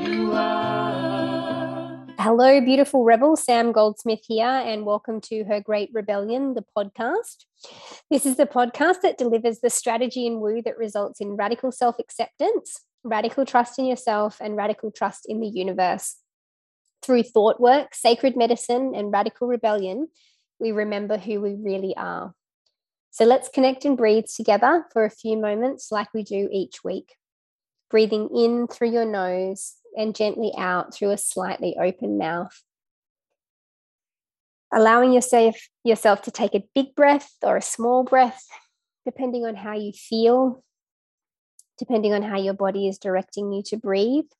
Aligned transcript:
you 0.00 0.32
are. 0.32 2.06
Hello, 2.18 2.60
beautiful 2.62 3.04
rebel. 3.04 3.36
Sam 3.36 3.72
Goldsmith 3.72 4.24
here, 4.26 4.46
and 4.46 4.86
welcome 4.86 5.20
to 5.22 5.44
Her 5.44 5.60
Great 5.60 5.90
Rebellion, 5.92 6.54
the 6.54 6.64
podcast. 6.74 7.44
This 8.10 8.24
is 8.24 8.36
the 8.36 8.46
podcast 8.46 9.02
that 9.02 9.18
delivers 9.18 9.60
the 9.60 9.68
strategy 9.68 10.26
in 10.26 10.40
woo 10.40 10.62
that 10.62 10.78
results 10.78 11.20
in 11.20 11.36
radical 11.36 11.70
self 11.70 11.98
acceptance, 11.98 12.80
radical 13.04 13.44
trust 13.44 13.78
in 13.78 13.84
yourself, 13.84 14.38
and 14.40 14.56
radical 14.56 14.90
trust 14.90 15.26
in 15.28 15.40
the 15.40 15.48
universe. 15.48 16.21
Through 17.02 17.24
thought 17.24 17.60
work, 17.60 17.94
sacred 17.94 18.36
medicine, 18.36 18.94
and 18.94 19.12
radical 19.12 19.48
rebellion, 19.48 20.08
we 20.60 20.72
remember 20.72 21.18
who 21.18 21.40
we 21.40 21.54
really 21.54 21.96
are. 21.96 22.34
So 23.10 23.24
let's 23.24 23.48
connect 23.48 23.84
and 23.84 23.96
breathe 23.96 24.26
together 24.34 24.86
for 24.92 25.04
a 25.04 25.10
few 25.10 25.36
moments, 25.36 25.90
like 25.90 26.08
we 26.14 26.22
do 26.22 26.48
each 26.50 26.82
week. 26.84 27.16
Breathing 27.90 28.30
in 28.34 28.68
through 28.68 28.90
your 28.90 29.04
nose 29.04 29.74
and 29.96 30.14
gently 30.14 30.52
out 30.56 30.94
through 30.94 31.10
a 31.10 31.18
slightly 31.18 31.76
open 31.78 32.16
mouth. 32.16 32.62
Allowing 34.72 35.12
yourself, 35.12 35.56
yourself 35.84 36.22
to 36.22 36.30
take 36.30 36.54
a 36.54 36.64
big 36.74 36.94
breath 36.94 37.34
or 37.42 37.58
a 37.58 37.62
small 37.62 38.04
breath, 38.04 38.46
depending 39.04 39.44
on 39.44 39.56
how 39.56 39.74
you 39.74 39.92
feel, 39.92 40.64
depending 41.76 42.14
on 42.14 42.22
how 42.22 42.38
your 42.38 42.54
body 42.54 42.88
is 42.88 42.96
directing 42.96 43.52
you 43.52 43.62
to 43.64 43.76
breathe 43.76 44.30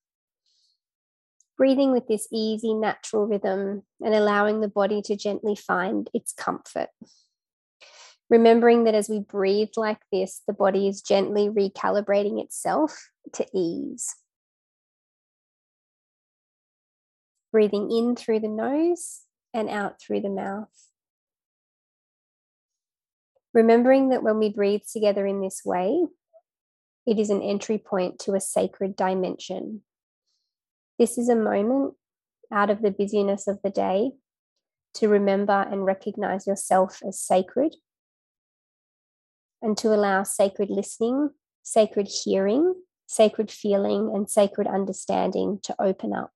breathing 1.63 1.93
with 1.93 2.09
this 2.09 2.27
easy, 2.33 2.75
natural 2.75 3.25
rhythm 3.25 3.85
and 4.05 4.13
allowing 4.17 4.61
the 4.61 4.67
body 4.67 5.01
to 5.01 5.15
gently 5.15 5.55
find 5.55 6.11
its 6.13 6.33
comfort. 6.33 6.89
Remembering 8.29 8.83
that 8.83 8.97
as 8.97 9.09
we 9.09 9.21
breathe 9.21 9.69
like 9.77 10.01
this, 10.11 10.43
the 10.49 10.53
body 10.53 10.89
is 10.89 11.03
gently 11.03 11.49
recalibrating 11.49 12.43
itself 12.43 13.11
to 13.35 13.47
ease. 13.55 14.13
Breathing 17.53 17.93
in 17.93 18.17
through 18.17 18.41
the 18.41 18.49
nose 18.49 19.21
and 19.55 19.71
out 19.71 20.01
through 20.01 20.23
the 20.23 20.31
mouth. 20.31 20.89
Remembering 23.55 24.09
that 24.09 24.25
when 24.25 24.41
we 24.41 24.49
breathe 24.49 24.83
together 24.93 25.25
in 25.29 25.41
this 25.41 25.61
way, 25.65 26.07
it 27.07 27.21
is 27.21 27.31
an 27.31 27.41
entry 27.41 27.79
point 27.79 28.19
to 28.19 28.35
a 28.35 28.41
sacred 28.41 28.97
dimension 28.97 29.83
this 30.99 31.19
is 31.19 31.29
a 31.29 31.37
moment 31.37 31.95
out 32.53 32.71
of 32.71 32.83
the 32.83 32.91
busyness 32.91 33.49
of 33.49 33.59
the 33.63 33.71
day 33.71 34.13
to 34.95 35.09
remember 35.09 35.67
and 35.71 35.85
recognize 35.85 36.47
yourself 36.47 37.01
as 37.07 37.19
sacred 37.19 37.77
and 39.63 39.79
to 39.79 39.95
allow 39.95 40.23
sacred 40.23 40.69
listening, 40.69 41.31
sacred 41.63 42.09
hearing, 42.09 42.75
sacred 43.07 43.51
feeling, 43.51 44.11
and 44.15 44.29
sacred 44.29 44.67
understanding 44.67 45.61
to 45.63 45.75
open 45.79 46.13
up. 46.13 46.33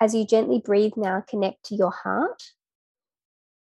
As 0.00 0.14
you 0.14 0.26
gently 0.26 0.60
breathe 0.64 0.94
now, 0.96 1.22
connect 1.26 1.64
to 1.66 1.76
your 1.76 1.90
heart. 1.90 2.42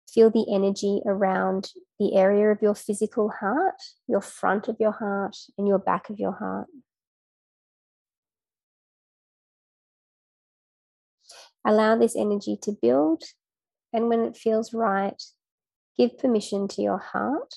Feel 0.09 0.29
the 0.29 0.45
energy 0.53 1.01
around 1.05 1.71
the 1.99 2.15
area 2.15 2.51
of 2.51 2.61
your 2.61 2.75
physical 2.75 3.29
heart, 3.29 3.81
your 4.07 4.21
front 4.21 4.67
of 4.67 4.77
your 4.79 4.91
heart, 4.91 5.35
and 5.57 5.67
your 5.67 5.79
back 5.79 6.09
of 6.09 6.19
your 6.19 6.33
heart. 6.33 6.67
Allow 11.65 11.97
this 11.97 12.15
energy 12.15 12.57
to 12.63 12.77
build, 12.81 13.23
and 13.93 14.09
when 14.09 14.21
it 14.21 14.37
feels 14.37 14.73
right, 14.73 15.21
give 15.97 16.17
permission 16.17 16.67
to 16.69 16.81
your 16.81 16.97
heart 16.97 17.55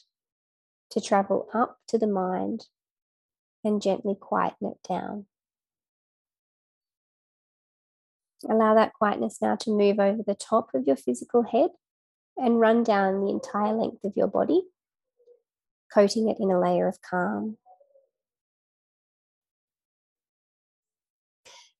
to 0.91 1.00
travel 1.00 1.49
up 1.53 1.78
to 1.89 1.99
the 1.99 2.06
mind 2.06 2.67
and 3.65 3.83
gently 3.83 4.15
quieten 4.15 4.69
it 4.69 4.78
down. 4.89 5.27
Allow 8.49 8.75
that 8.75 8.93
quietness 8.93 9.39
now 9.43 9.56
to 9.56 9.71
move 9.71 9.99
over 9.99 10.23
the 10.25 10.34
top 10.34 10.69
of 10.75 10.87
your 10.87 10.97
physical 10.97 11.43
head 11.43 11.71
and 12.37 12.61
run 12.61 12.84
down 12.84 13.21
the 13.21 13.31
entire 13.31 13.73
length 13.73 14.05
of 14.05 14.12
your 14.15 14.28
body, 14.28 14.62
coating 15.93 16.28
it 16.28 16.37
in 16.38 16.50
a 16.50 16.61
layer 16.61 16.87
of 16.87 17.00
calm. 17.03 17.56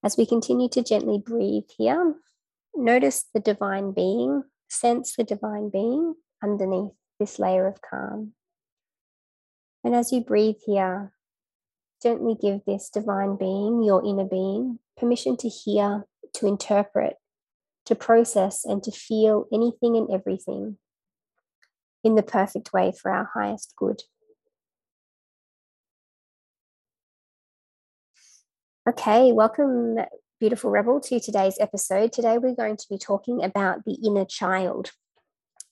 As 0.06 0.17
we 0.17 0.25
continue 0.25 0.69
to 0.69 0.84
gently 0.84 1.19
breathe 1.19 1.65
here, 1.77 2.15
notice 2.77 3.25
the 3.34 3.41
divine 3.41 3.91
being, 3.91 4.44
sense 4.69 5.17
the 5.17 5.25
divine 5.25 5.69
being 5.69 6.15
underneath 6.41 6.93
this 7.19 7.41
layer 7.41 7.67
of 7.67 7.81
calm. 7.83 8.31
And 9.83 9.97
as 9.97 10.12
you 10.12 10.21
breathe 10.21 10.59
here, 10.65 11.12
gently 12.00 12.37
give 12.41 12.61
this 12.65 12.89
divine 12.89 13.34
being, 13.37 13.83
your 13.83 14.06
inner 14.06 14.27
being, 14.27 14.78
permission 14.97 15.37
to 15.39 15.49
hear, 15.49 16.05
to 16.34 16.47
interpret, 16.47 17.17
to 17.87 17.97
process, 17.97 18.65
and 18.65 18.84
to 18.84 18.93
feel 18.93 19.47
anything 19.53 19.97
and 19.97 20.09
everything 20.09 20.78
in 22.05 22.15
the 22.15 22.23
perfect 22.23 22.73
way 22.73 22.93
for 22.93 23.11
our 23.11 23.28
highest 23.34 23.75
good. 23.77 24.03
Okay, 28.88 29.32
welcome, 29.32 29.97
beautiful 30.38 30.70
rebel, 30.70 31.00
to 31.00 31.19
today's 31.19 31.56
episode. 31.58 32.12
Today 32.12 32.38
we're 32.38 32.54
going 32.54 32.76
to 32.76 32.86
be 32.88 32.98
talking 32.98 33.42
about 33.42 33.84
the 33.84 33.94
inner 33.94 34.24
child. 34.24 34.92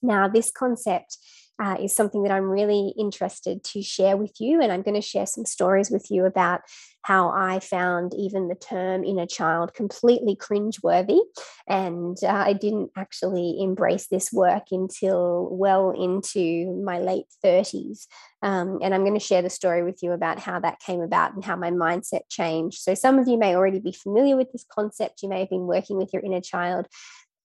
Now, 0.02 0.26
this 0.26 0.50
concept 0.50 1.18
uh, 1.62 1.76
is 1.80 1.94
something 1.94 2.22
that 2.24 2.32
I'm 2.32 2.50
really 2.50 2.94
interested 2.98 3.62
to 3.64 3.82
share 3.82 4.16
with 4.16 4.40
you. 4.40 4.60
And 4.60 4.72
I'm 4.72 4.82
going 4.82 4.94
to 4.94 5.00
share 5.00 5.26
some 5.26 5.44
stories 5.44 5.90
with 5.90 6.10
you 6.10 6.24
about 6.24 6.62
how 7.02 7.30
I 7.30 7.60
found 7.60 8.14
even 8.14 8.48
the 8.48 8.54
term 8.54 9.04
inner 9.04 9.26
child 9.26 9.74
completely 9.74 10.36
cringeworthy. 10.36 11.20
And 11.68 12.16
uh, 12.22 12.28
I 12.46 12.54
didn't 12.54 12.90
actually 12.96 13.58
embrace 13.60 14.06
this 14.06 14.32
work 14.32 14.64
until 14.70 15.48
well 15.52 15.90
into 15.90 16.82
my 16.82 16.98
late 16.98 17.26
30s. 17.44 18.06
Um, 18.42 18.78
and 18.82 18.94
I'm 18.94 19.02
going 19.02 19.14
to 19.14 19.20
share 19.20 19.42
the 19.42 19.50
story 19.50 19.82
with 19.82 20.02
you 20.02 20.12
about 20.12 20.38
how 20.38 20.60
that 20.60 20.80
came 20.80 21.00
about 21.00 21.34
and 21.34 21.44
how 21.44 21.56
my 21.56 21.70
mindset 21.70 22.22
changed. 22.28 22.78
So, 22.78 22.94
some 22.94 23.18
of 23.18 23.26
you 23.26 23.38
may 23.38 23.54
already 23.54 23.80
be 23.80 23.92
familiar 23.92 24.36
with 24.36 24.52
this 24.52 24.66
concept. 24.70 25.22
You 25.22 25.30
may 25.30 25.40
have 25.40 25.50
been 25.50 25.66
working 25.66 25.96
with 25.96 26.12
your 26.12 26.22
inner 26.22 26.42
child 26.42 26.86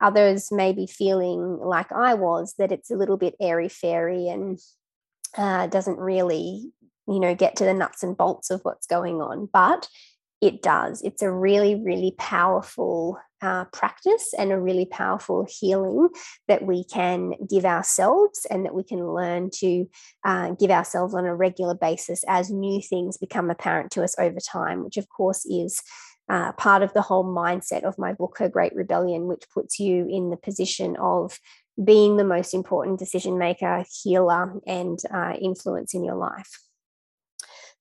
others 0.02 0.52
may 0.52 0.74
be 0.74 0.88
feeling 0.88 1.60
like 1.60 1.92
I 1.92 2.14
was 2.14 2.54
that 2.58 2.72
it's 2.72 2.92
a 2.92 2.96
little 2.96 3.18
bit 3.18 3.36
airy 3.40 3.70
fairy 3.70 4.28
and 4.28 4.60
uh, 5.38 5.68
doesn't 5.68 5.98
really, 5.98 6.72
you 7.08 7.20
know, 7.20 7.36
get 7.36 7.56
to 7.58 7.66
the 7.66 7.74
nuts 7.74 8.04
and 8.04 8.18
bolts 8.18 8.50
of 8.50 8.62
what's 8.64 8.88
going 8.88 9.22
on. 9.22 9.50
But 9.52 9.88
it 10.42 10.62
does. 10.62 11.02
It's 11.02 11.22
a 11.22 11.32
really, 11.32 11.76
really 11.76 12.16
powerful 12.18 13.20
uh, 13.42 13.66
practice 13.66 14.34
and 14.38 14.52
a 14.52 14.60
really 14.60 14.86
powerful 14.86 15.46
healing 15.50 16.10
that 16.48 16.64
we 16.64 16.84
can 16.86 17.34
give 17.50 17.66
ourselves 17.66 18.46
and 18.50 18.66
that 18.66 18.74
we 18.74 18.84
can 18.84 19.06
learn 19.14 19.50
to 19.56 19.86
uh, 20.26 20.52
give 20.52 20.72
ourselves 20.72 21.14
on 21.14 21.26
a 21.26 21.36
regular 21.36 21.76
basis 21.76 22.24
as 22.28 22.50
new 22.50 22.82
things 22.82 23.18
become 23.18 23.50
apparent 23.50 23.92
to 23.92 24.04
us 24.04 24.16
over 24.18 24.40
time, 24.40 24.84
which, 24.84 24.98
of 24.98 25.10
course, 25.10 25.46
is 25.46 25.82
uh, 26.30 26.52
part 26.54 26.84
of 26.84 26.94
the 26.94 27.02
whole 27.02 27.26
mindset 27.26 27.84
of 27.84 27.98
my 27.98 28.14
book, 28.14 28.38
Her 28.38 28.50
Great 28.50 28.76
Rebellion, 28.76 29.28
which 29.28 29.50
puts 29.54 29.80
you 29.80 30.08
in 30.10 30.30
the 30.30 30.38
position 30.38 30.96
of 30.98 31.40
being 31.84 32.18
the 32.18 32.24
most 32.24 32.54
important 32.54 33.00
decision 33.00 33.38
maker, 33.38 33.84
healer, 34.04 34.54
and 34.68 35.00
uh, 35.14 35.34
influence 35.42 35.94
in 35.94 36.04
your 36.04 36.16
life. 36.16 36.60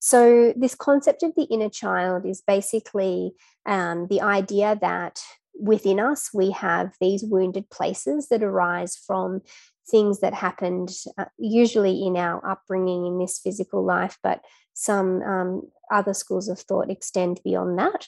So, 0.00 0.54
this 0.56 0.74
concept 0.74 1.22
of 1.22 1.34
the 1.34 1.44
inner 1.44 1.68
child 1.68 2.24
is 2.24 2.40
basically 2.40 3.32
um, 3.66 4.06
the 4.08 4.20
idea 4.20 4.78
that 4.80 5.20
within 5.60 5.98
us 5.98 6.30
we 6.32 6.52
have 6.52 6.94
these 7.00 7.24
wounded 7.24 7.68
places 7.68 8.28
that 8.28 8.44
arise 8.44 8.96
from 8.96 9.42
things 9.90 10.20
that 10.20 10.34
happened, 10.34 10.90
uh, 11.16 11.24
usually 11.36 12.06
in 12.06 12.16
our 12.16 12.46
upbringing 12.48 13.06
in 13.06 13.18
this 13.18 13.40
physical 13.42 13.84
life, 13.84 14.18
but 14.22 14.40
some 14.74 15.22
um, 15.22 15.62
other 15.90 16.14
schools 16.14 16.48
of 16.48 16.60
thought 16.60 16.90
extend 16.90 17.40
beyond 17.42 17.78
that. 17.78 18.06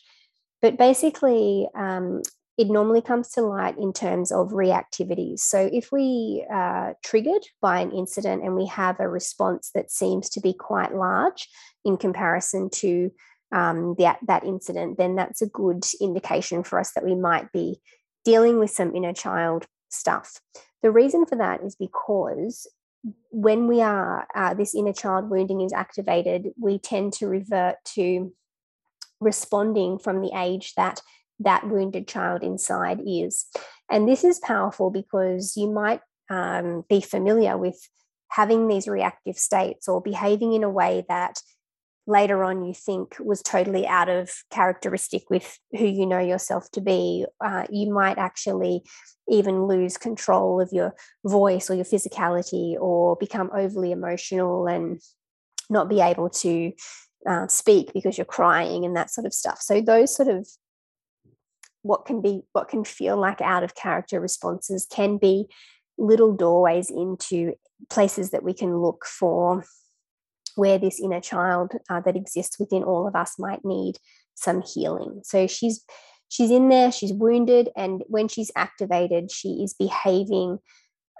But 0.62 0.76
basically, 0.76 1.68
um, 1.74 2.22
it 2.58 2.68
normally 2.68 3.00
comes 3.00 3.30
to 3.30 3.42
light 3.42 3.78
in 3.78 3.92
terms 3.92 4.30
of 4.30 4.50
reactivities. 4.50 5.40
So, 5.40 5.70
if 5.72 5.90
we 5.90 6.44
are 6.50 6.96
triggered 7.02 7.42
by 7.62 7.80
an 7.80 7.92
incident 7.92 8.44
and 8.44 8.54
we 8.54 8.66
have 8.66 9.00
a 9.00 9.08
response 9.08 9.70
that 9.74 9.90
seems 9.90 10.28
to 10.30 10.40
be 10.40 10.52
quite 10.52 10.94
large 10.94 11.48
in 11.84 11.96
comparison 11.96 12.68
to 12.70 13.10
um, 13.52 13.94
that, 13.98 14.18
that 14.26 14.44
incident, 14.44 14.98
then 14.98 15.16
that's 15.16 15.42
a 15.42 15.46
good 15.46 15.84
indication 16.00 16.62
for 16.62 16.78
us 16.78 16.92
that 16.92 17.04
we 17.04 17.14
might 17.14 17.50
be 17.52 17.80
dealing 18.24 18.58
with 18.58 18.70
some 18.70 18.94
inner 18.94 19.14
child 19.14 19.66
stuff. 19.88 20.40
The 20.82 20.90
reason 20.90 21.26
for 21.26 21.36
that 21.36 21.62
is 21.62 21.76
because 21.76 22.66
when 23.30 23.66
we 23.66 23.80
are, 23.80 24.26
uh, 24.34 24.54
this 24.54 24.74
inner 24.74 24.92
child 24.92 25.30
wounding 25.30 25.62
is 25.62 25.72
activated, 25.72 26.48
we 26.60 26.78
tend 26.78 27.14
to 27.14 27.26
revert 27.26 27.76
to 27.94 28.32
responding 29.20 29.99
from 29.99 30.20
the 30.20 30.32
age 30.34 30.75
that 30.75 31.00
that 31.40 31.69
wounded 31.69 32.06
child 32.06 32.43
inside 32.43 33.00
is. 33.06 33.46
And 33.90 34.08
this 34.08 34.25
is 34.25 34.38
powerful 34.40 34.90
because 34.90 35.56
you 35.56 35.70
might 35.70 36.00
um, 36.31 36.84
be 36.88 37.00
familiar 37.00 37.56
with 37.56 37.78
having 38.28 38.69
these 38.69 38.87
reactive 38.87 39.37
states 39.37 39.88
or 39.88 40.00
behaving 40.00 40.52
in 40.52 40.62
a 40.62 40.70
way 40.70 41.05
that 41.08 41.40
later 42.06 42.43
on 42.44 42.64
you 42.64 42.75
think 42.75 43.17
was 43.20 43.43
totally 43.43 43.87
out 43.87 44.08
of 44.08 44.31
characteristic 44.50 45.28
with 45.31 45.58
who 45.72 45.87
you 45.87 46.06
know 46.06 46.19
yourself 46.19 46.70
to 46.72 46.81
be. 46.81 47.25
Uh, 47.44 47.67
you 47.70 47.93
might 47.93 48.19
actually 48.19 48.82
even 49.28 49.67
lose 49.67 49.96
control 49.96 50.61
of 50.61 50.70
your 50.72 50.94
voice 51.25 51.70
or 51.70 51.75
your 51.75 51.84
physicality 51.84 52.75
or 52.78 53.17
become 53.17 53.50
overly 53.55 53.93
emotional 53.93 54.67
and 54.67 55.00
not 55.69 55.88
be 55.88 56.00
able 56.00 56.28
to 56.28 56.72
uh, 57.28 57.46
speak 57.46 57.93
because 57.93 58.17
you're 58.17 58.25
crying 58.25 58.84
and 58.84 58.96
that 58.96 59.11
sort 59.11 59.26
of 59.26 59.34
stuff. 59.34 59.61
So 59.61 59.81
those 59.81 60.14
sort 60.14 60.28
of 60.28 60.46
what 61.82 62.05
can 62.05 62.20
be 62.20 62.43
what 62.52 62.69
can 62.69 62.84
feel 62.84 63.17
like 63.17 63.40
out 63.40 63.62
of 63.62 63.75
character 63.75 64.20
responses 64.20 64.87
can 64.90 65.17
be 65.17 65.46
little 65.99 66.34
doorways 66.34 66.90
into 66.90 67.55
places 67.88 68.31
that 68.31 68.43
we 68.43 68.55
can 68.55 68.78
look 68.78 69.05
for 69.06 69.64
where 70.56 70.78
this 70.78 71.00
inner 71.00 71.20
child 71.20 71.72
uh, 71.88 72.00
that 72.00 72.17
exists 72.17 72.58
within 72.58 72.82
all 72.82 73.06
of 73.06 73.14
us 73.14 73.38
might 73.38 73.64
need 73.64 73.96
some 74.34 74.62
healing 74.62 75.20
so 75.25 75.46
she's 75.46 75.84
she's 76.28 76.50
in 76.50 76.69
there 76.69 76.93
she's 76.93 77.12
wounded 77.12 77.70
and 77.76 78.02
when 78.08 78.28
she's 78.28 78.50
activated 78.56 79.31
she 79.31 79.62
is 79.62 79.75
behaving 79.75 80.58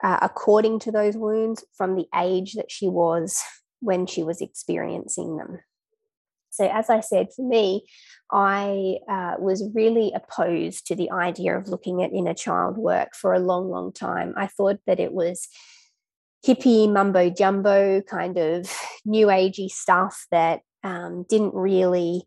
uh, 0.03 0.19
according 0.23 0.79
to 0.79 0.91
those 0.91 1.17
wounds 1.17 1.65
from 1.77 1.95
the 1.95 2.07
age 2.15 2.55
that 2.55 2.71
she 2.71 2.89
was 2.89 3.43
when 3.81 4.07
she 4.07 4.23
was 4.23 4.41
experiencing 4.41 5.37
them 5.37 5.59
so, 6.61 6.67
as 6.67 6.91
I 6.91 7.01
said, 7.01 7.29
for 7.35 7.49
me, 7.49 7.87
I 8.31 8.97
uh, 9.09 9.37
was 9.39 9.67
really 9.75 10.13
opposed 10.15 10.87
to 10.89 10.95
the 10.95 11.11
idea 11.11 11.57
of 11.57 11.69
looking 11.69 12.03
at 12.03 12.13
inner 12.13 12.35
child 12.35 12.77
work 12.77 13.15
for 13.15 13.33
a 13.33 13.39
long, 13.39 13.71
long 13.71 13.95
time. 13.95 14.35
I 14.37 14.47
thought 14.47 14.79
that 14.87 15.01
it 15.01 15.15
was 15.15 15.49
hippie 16.47 16.93
mumbo 16.93 17.31
jumbo 17.31 18.03
kind 18.03 18.37
of 18.37 18.71
new 19.07 19.29
agey 19.29 19.71
stuff 19.71 20.27
that 20.31 20.61
um, 20.85 21.25
didn't 21.31 21.55
really 21.55 22.25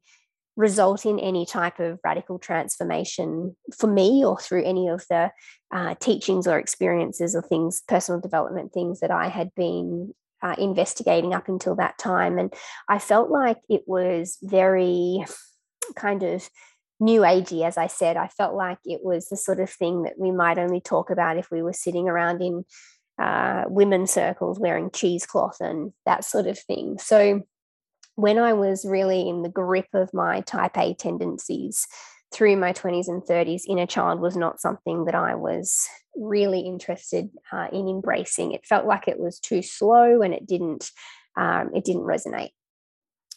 result 0.56 1.06
in 1.06 1.20
any 1.20 1.46
type 1.46 1.80
of 1.80 2.00
radical 2.04 2.40
transformation 2.40 3.56
for 3.78 3.86
me 3.86 4.26
or 4.26 4.40
through 4.40 4.64
any 4.64 4.88
of 4.88 5.06
the 5.12 5.32
uh, 5.72 5.94
teachings 6.00 6.48
or 6.48 6.58
experiences 6.58 7.36
or 7.36 7.44
things 7.44 7.84
personal 7.88 8.22
development 8.22 8.72
things 8.72 9.00
that 9.00 9.10
i 9.10 9.30
had 9.30 9.50
been 9.56 10.14
uh, 10.44 10.56
investigating 10.58 11.34
up 11.34 11.48
until 11.48 11.76
that 11.78 11.98
time. 11.98 12.38
And 12.38 12.54
I 12.90 13.00
felt 13.00 13.32
like 13.32 13.58
it 13.70 13.84
was 13.88 14.38
very 14.44 15.26
kind 15.96 16.22
of 16.22 16.48
new 17.00 17.22
agey, 17.22 17.66
as 17.66 17.78
I 17.78 17.88
said. 17.88 18.18
I 18.18 18.28
felt 18.28 18.54
like 18.54 18.78
it 18.86 19.00
was 19.04 19.30
the 19.30 19.38
sort 19.38 19.60
of 19.60 19.70
thing 19.70 20.04
that 20.04 20.20
we 20.20 20.32
might 20.32 20.60
only 20.60 20.82
talk 20.82 21.10
about 21.10 21.38
if 21.38 21.50
we 21.50 21.64
were 21.64 21.74
sitting 21.74 22.08
around 22.08 22.42
in 22.42 22.66
uh, 23.18 23.64
women's 23.68 24.12
circles 24.12 24.60
wearing 24.60 24.92
cheesecloth 24.92 25.58
and 25.60 25.94
that 26.06 26.26
sort 26.26 26.48
of 26.48 26.60
thing. 26.60 26.98
So 27.00 27.42
when 28.16 28.38
I 28.38 28.54
was 28.54 28.86
really 28.86 29.28
in 29.28 29.42
the 29.42 29.50
grip 29.50 29.88
of 29.94 30.14
my 30.14 30.42
type 30.42 30.78
A 30.78 30.94
tendencies, 30.94 31.88
through 32.34 32.58
my 32.58 32.74
20s 32.74 33.08
and 33.08 33.22
30s, 33.22 33.64
inner 33.68 33.86
child 33.86 34.20
was 34.20 34.36
not 34.36 34.60
something 34.60 35.06
that 35.06 35.16
I 35.16 35.36
was 35.36 35.88
really 36.16 36.62
interested 36.62 37.30
uh, 37.52 37.68
in 37.72 37.88
embracing. 37.88 38.52
It 38.52 38.66
felt 38.66 38.86
like 38.86 39.08
it 39.08 39.20
was 39.20 39.40
too 39.40 39.62
slow 39.62 40.22
and 40.22 40.34
it 40.34 40.46
didn't 40.46 40.90
um, 41.36 41.72
it 41.74 41.84
didn't 41.84 42.04
resonate. 42.04 42.52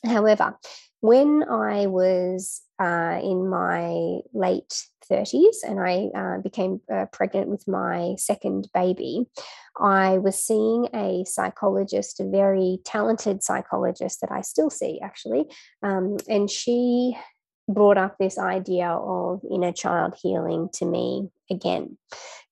However, 0.04 0.58
when 1.00 1.44
I 1.48 1.86
was 1.86 2.62
uh, 2.78 3.20
in 3.22 3.48
my 3.48 4.18
late 4.34 4.84
30s 5.10 5.56
and 5.66 5.80
I 5.80 6.10
uh, 6.14 6.38
became 6.42 6.80
uh, 6.92 7.06
pregnant 7.12 7.48
with 7.48 7.66
my 7.66 8.14
second 8.18 8.68
baby, 8.74 9.26
I 9.78 10.18
was 10.18 10.42
seeing 10.42 10.88
a 10.94 11.24
psychologist, 11.26 12.20
a 12.20 12.28
very 12.28 12.78
talented 12.84 13.42
psychologist 13.42 14.20
that 14.20 14.32
I 14.32 14.42
still 14.42 14.70
see 14.70 15.00
actually. 15.02 15.46
Um, 15.82 16.18
and 16.28 16.50
she 16.50 17.16
brought 17.68 17.98
up 17.98 18.16
this 18.18 18.38
idea 18.38 18.88
of 18.88 19.40
inner 19.50 19.72
child 19.72 20.14
healing 20.20 20.68
to 20.74 20.84
me 20.84 21.28
again. 21.50 21.96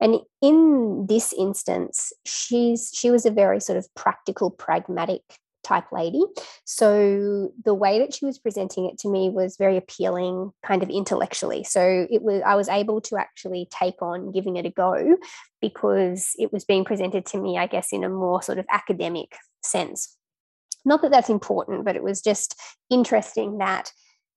And 0.00 0.20
in 0.42 1.06
this 1.08 1.32
instance 1.32 2.12
she's 2.24 2.90
she 2.94 3.10
was 3.10 3.24
a 3.26 3.30
very 3.30 3.60
sort 3.60 3.78
of 3.78 3.92
practical 3.94 4.50
pragmatic 4.50 5.22
type 5.64 5.90
lady. 5.90 6.22
So 6.64 7.50
the 7.64 7.74
way 7.74 7.98
that 7.98 8.14
she 8.14 8.26
was 8.26 8.38
presenting 8.38 8.84
it 8.84 8.98
to 8.98 9.08
me 9.08 9.30
was 9.30 9.56
very 9.56 9.76
appealing 9.76 10.52
kind 10.64 10.82
of 10.82 10.90
intellectually. 10.90 11.64
So 11.64 12.06
it 12.10 12.22
was 12.22 12.42
i 12.44 12.54
was 12.54 12.68
able 12.68 13.00
to 13.02 13.16
actually 13.16 13.66
take 13.70 14.00
on 14.02 14.30
giving 14.30 14.56
it 14.56 14.66
a 14.66 14.70
go 14.70 15.16
because 15.60 16.32
it 16.38 16.52
was 16.52 16.64
being 16.64 16.84
presented 16.84 17.24
to 17.24 17.38
me 17.38 17.56
i 17.56 17.66
guess 17.66 17.92
in 17.92 18.04
a 18.04 18.08
more 18.08 18.42
sort 18.42 18.58
of 18.58 18.66
academic 18.70 19.36
sense. 19.62 20.16
Not 20.84 21.00
that 21.02 21.10
that's 21.10 21.30
important 21.30 21.84
but 21.84 21.96
it 21.96 22.02
was 22.02 22.20
just 22.20 22.60
interesting 22.90 23.58
that 23.58 23.90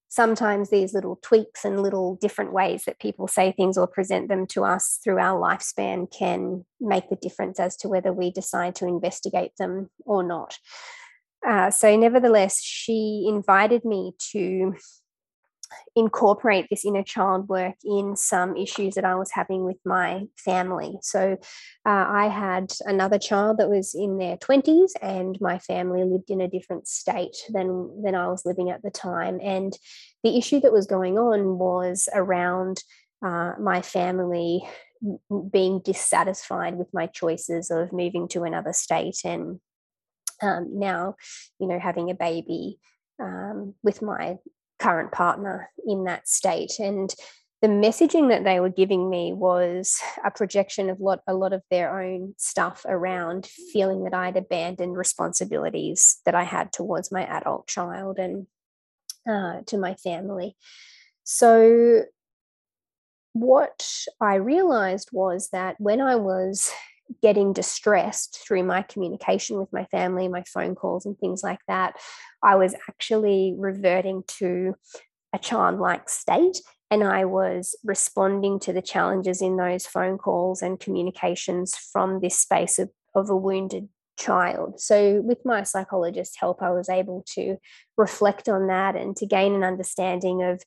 sometimes 0.09 0.69
these 0.69 0.93
little 0.93 1.19
tweaks 1.21 1.65
and 1.65 1.81
little 1.81 2.15
different 2.21 2.53
ways 2.53 2.85
that 2.85 2.99
people 2.99 3.27
say 3.27 3.51
things 3.51 3.77
or 3.77 3.87
present 3.87 4.29
them 4.29 4.47
to 4.47 4.63
us 4.63 4.99
through 5.03 5.19
our 5.19 5.39
lifespan 5.39 6.09
can 6.11 6.65
make 6.79 7.09
the 7.09 7.15
difference 7.17 7.59
as 7.59 7.75
to 7.77 7.89
whether 7.89 8.13
we 8.13 8.31
decide 8.31 8.75
to 8.75 8.87
investigate 8.87 9.51
them 9.57 9.89
or 10.05 10.23
not. 10.23 10.57
Uh, 11.45 11.69
so, 11.69 11.95
nevertheless, 11.95 12.61
she 12.61 13.25
invited 13.27 13.85
me 13.85 14.13
to 14.31 14.75
incorporate 15.95 16.67
this 16.69 16.85
inner 16.85 17.03
child 17.03 17.49
work 17.49 17.75
in 17.83 18.15
some 18.15 18.55
issues 18.55 18.95
that 18.95 19.05
I 19.05 19.15
was 19.15 19.31
having 19.31 19.63
with 19.63 19.77
my 19.85 20.23
family. 20.37 20.97
So 21.01 21.37
uh, 21.85 22.05
I 22.07 22.27
had 22.27 22.71
another 22.85 23.19
child 23.19 23.57
that 23.57 23.69
was 23.69 23.95
in 23.95 24.17
their 24.17 24.37
20s, 24.37 24.91
and 25.01 25.37
my 25.41 25.59
family 25.59 26.03
lived 26.03 26.29
in 26.29 26.41
a 26.41 26.49
different 26.49 26.87
state 26.87 27.37
than, 27.49 28.01
than 28.03 28.15
I 28.15 28.27
was 28.27 28.45
living 28.45 28.69
at 28.69 28.81
the 28.81 28.91
time. 28.91 29.39
And 29.41 29.77
the 30.23 30.37
issue 30.37 30.59
that 30.61 30.73
was 30.73 30.87
going 30.87 31.17
on 31.17 31.57
was 31.57 32.09
around 32.13 32.83
uh, 33.25 33.53
my 33.59 33.81
family 33.81 34.63
being 35.51 35.79
dissatisfied 35.79 36.75
with 36.75 36.87
my 36.93 37.07
choices 37.07 37.69
of 37.69 37.93
moving 37.93 38.27
to 38.29 38.43
another 38.43 38.73
state 38.73 39.17
and 39.23 39.59
um, 40.41 40.79
now, 40.79 41.15
you 41.59 41.67
know, 41.67 41.79
having 41.79 42.09
a 42.09 42.15
baby 42.15 42.79
um, 43.21 43.73
with 43.83 44.01
my 44.01 44.37
current 44.79 45.11
partner 45.11 45.69
in 45.85 46.05
that 46.05 46.27
state. 46.27 46.79
And 46.79 47.13
the 47.61 47.67
messaging 47.67 48.29
that 48.29 48.43
they 48.43 48.59
were 48.59 48.69
giving 48.69 49.09
me 49.09 49.33
was 49.33 49.99
a 50.23 50.29
projection 50.29 50.89
of 50.89 50.99
lot, 50.99 51.21
a 51.27 51.33
lot 51.33 51.53
of 51.53 51.63
their 51.71 51.99
own 51.99 52.35
stuff 52.37 52.85
around 52.87 53.47
feeling 53.73 54.03
that 54.03 54.13
I'd 54.13 54.37
abandoned 54.37 54.95
responsibilities 54.95 56.19
that 56.25 56.35
I 56.35 56.43
had 56.43 56.71
towards 56.71 57.11
my 57.11 57.25
adult 57.25 57.67
child 57.67 58.19
and 58.19 58.45
uh, 59.27 59.61
to 59.67 59.77
my 59.77 59.95
family. 59.95 60.55
So, 61.23 62.03
what 63.33 63.87
I 64.21 64.35
realized 64.35 65.09
was 65.11 65.49
that 65.49 65.75
when 65.79 66.01
I 66.01 66.15
was 66.15 66.71
getting 67.21 67.53
distressed 67.53 68.43
through 68.45 68.63
my 68.63 68.81
communication 68.81 69.59
with 69.59 69.71
my 69.71 69.85
family, 69.85 70.27
my 70.27 70.43
phone 70.43 70.75
calls, 70.75 71.05
and 71.05 71.17
things 71.17 71.43
like 71.43 71.59
that, 71.67 71.95
I 72.43 72.55
was 72.55 72.75
actually 72.89 73.55
reverting 73.57 74.23
to 74.39 74.75
a 75.33 75.39
childlike 75.39 76.09
state. 76.09 76.61
And 76.89 77.03
I 77.03 77.25
was 77.25 77.75
responding 77.83 78.59
to 78.61 78.71
the 78.71 78.81
challenges 78.81 79.41
in 79.41 79.57
those 79.57 79.85
phone 79.85 80.17
calls 80.17 80.61
and 80.61 80.79
communications 80.79 81.75
from 81.75 82.21
this 82.21 82.39
space 82.39 82.79
of, 82.79 82.89
of 83.13 83.29
a 83.29 83.35
wounded 83.35 83.89
child. 84.17 84.79
So, 84.79 85.21
with 85.21 85.39
my 85.45 85.63
psychologist's 85.63 86.37
help, 86.37 86.61
I 86.61 86.71
was 86.71 86.89
able 86.89 87.23
to 87.35 87.57
reflect 87.97 88.47
on 88.47 88.67
that 88.67 88.95
and 88.95 89.15
to 89.17 89.25
gain 89.25 89.53
an 89.53 89.63
understanding 89.63 90.43
of 90.43 90.63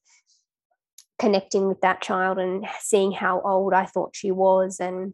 connecting 1.18 1.68
with 1.68 1.80
that 1.82 2.00
child 2.00 2.38
and 2.38 2.66
seeing 2.80 3.12
how 3.12 3.40
old 3.42 3.75
I 3.75 3.85
thought 3.85 4.16
she 4.16 4.30
was 4.30 4.80
and 4.80 5.12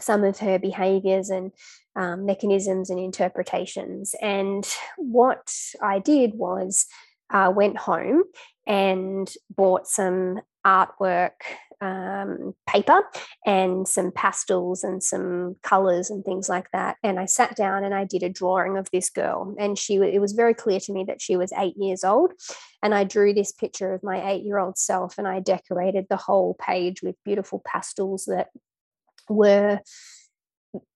some 0.00 0.24
of 0.24 0.38
her 0.38 0.58
behaviors 0.58 1.30
and 1.30 1.52
um, 1.94 2.26
mechanisms 2.26 2.90
and 2.90 2.98
interpretations. 2.98 4.14
And 4.20 4.66
what 4.96 5.52
I 5.82 5.98
did 5.98 6.34
was 6.34 6.86
uh, 7.30 7.52
went 7.54 7.76
home 7.76 8.24
and 8.66 9.32
bought 9.50 9.86
some 9.86 10.40
artwork 10.66 11.32
um, 11.80 12.54
paper 12.66 13.02
and 13.44 13.86
some 13.86 14.10
pastels 14.10 14.82
and 14.82 15.02
some 15.02 15.56
colors 15.62 16.10
and 16.10 16.24
things 16.24 16.48
like 16.48 16.70
that. 16.72 16.96
And 17.02 17.20
I 17.20 17.26
sat 17.26 17.54
down 17.54 17.84
and 17.84 17.94
I 17.94 18.04
did 18.04 18.22
a 18.22 18.30
drawing 18.30 18.76
of 18.76 18.90
this 18.90 19.10
girl. 19.10 19.54
And 19.58 19.78
she, 19.78 19.96
it 19.96 20.20
was 20.20 20.32
very 20.32 20.54
clear 20.54 20.80
to 20.80 20.92
me 20.92 21.04
that 21.04 21.20
she 21.20 21.36
was 21.36 21.52
eight 21.56 21.76
years 21.76 22.02
old. 22.02 22.32
And 22.82 22.94
I 22.94 23.04
drew 23.04 23.34
this 23.34 23.52
picture 23.52 23.92
of 23.92 24.02
my 24.02 24.30
eight 24.30 24.44
year 24.44 24.58
old 24.58 24.78
self 24.78 25.18
and 25.18 25.28
I 25.28 25.40
decorated 25.40 26.06
the 26.08 26.16
whole 26.16 26.54
page 26.54 27.02
with 27.02 27.16
beautiful 27.24 27.62
pastels 27.66 28.24
that 28.24 28.48
were 29.28 29.80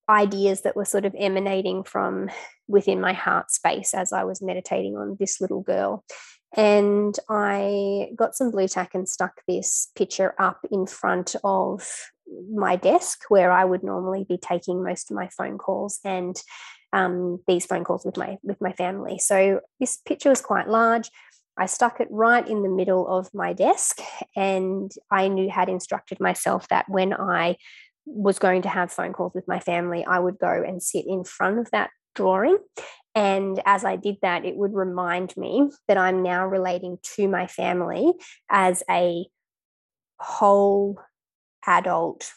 ideas 0.08 0.62
that 0.62 0.76
were 0.76 0.84
sort 0.84 1.04
of 1.04 1.14
emanating 1.16 1.84
from 1.84 2.30
within 2.66 3.00
my 3.00 3.12
heart 3.12 3.50
space 3.50 3.94
as 3.94 4.12
I 4.12 4.24
was 4.24 4.42
meditating 4.42 4.96
on 4.96 5.16
this 5.18 5.40
little 5.40 5.62
girl. 5.62 6.04
And 6.56 7.16
I 7.28 8.08
got 8.16 8.34
some 8.34 8.50
Blu 8.50 8.66
Tack 8.66 8.94
and 8.94 9.08
stuck 9.08 9.40
this 9.46 9.90
picture 9.94 10.34
up 10.38 10.58
in 10.70 10.86
front 10.86 11.36
of 11.44 11.86
my 12.52 12.76
desk 12.76 13.22
where 13.28 13.52
I 13.52 13.64
would 13.64 13.84
normally 13.84 14.24
be 14.28 14.36
taking 14.36 14.82
most 14.82 15.10
of 15.10 15.16
my 15.16 15.28
phone 15.28 15.58
calls 15.58 16.00
and 16.04 16.36
um, 16.92 17.40
these 17.46 17.66
phone 17.66 17.84
calls 17.84 18.04
with 18.04 18.16
my 18.16 18.36
with 18.42 18.60
my 18.60 18.72
family. 18.72 19.18
So 19.18 19.60
this 19.78 19.98
picture 19.98 20.30
was 20.30 20.40
quite 20.40 20.68
large. 20.68 21.08
I 21.56 21.66
stuck 21.66 22.00
it 22.00 22.08
right 22.10 22.46
in 22.46 22.62
the 22.62 22.68
middle 22.68 23.06
of 23.06 23.32
my 23.34 23.52
desk, 23.52 24.00
and 24.34 24.90
I 25.10 25.28
knew 25.28 25.50
had 25.50 25.68
instructed 25.68 26.18
myself 26.18 26.66
that 26.68 26.88
when 26.88 27.12
I 27.12 27.56
was 28.06 28.38
going 28.38 28.62
to 28.62 28.68
have 28.68 28.92
phone 28.92 29.12
calls 29.12 29.32
with 29.34 29.46
my 29.46 29.60
family, 29.60 30.04
I 30.04 30.18
would 30.18 30.38
go 30.38 30.62
and 30.66 30.82
sit 30.82 31.04
in 31.06 31.24
front 31.24 31.58
of 31.58 31.70
that 31.70 31.90
drawing. 32.14 32.58
And 33.14 33.60
as 33.66 33.84
I 33.84 33.96
did 33.96 34.16
that, 34.22 34.44
it 34.44 34.56
would 34.56 34.74
remind 34.74 35.36
me 35.36 35.70
that 35.88 35.98
I'm 35.98 36.22
now 36.22 36.46
relating 36.46 36.98
to 37.16 37.28
my 37.28 37.46
family 37.46 38.12
as 38.48 38.82
a 38.88 39.26
whole 40.18 41.00
adult, 41.66 42.30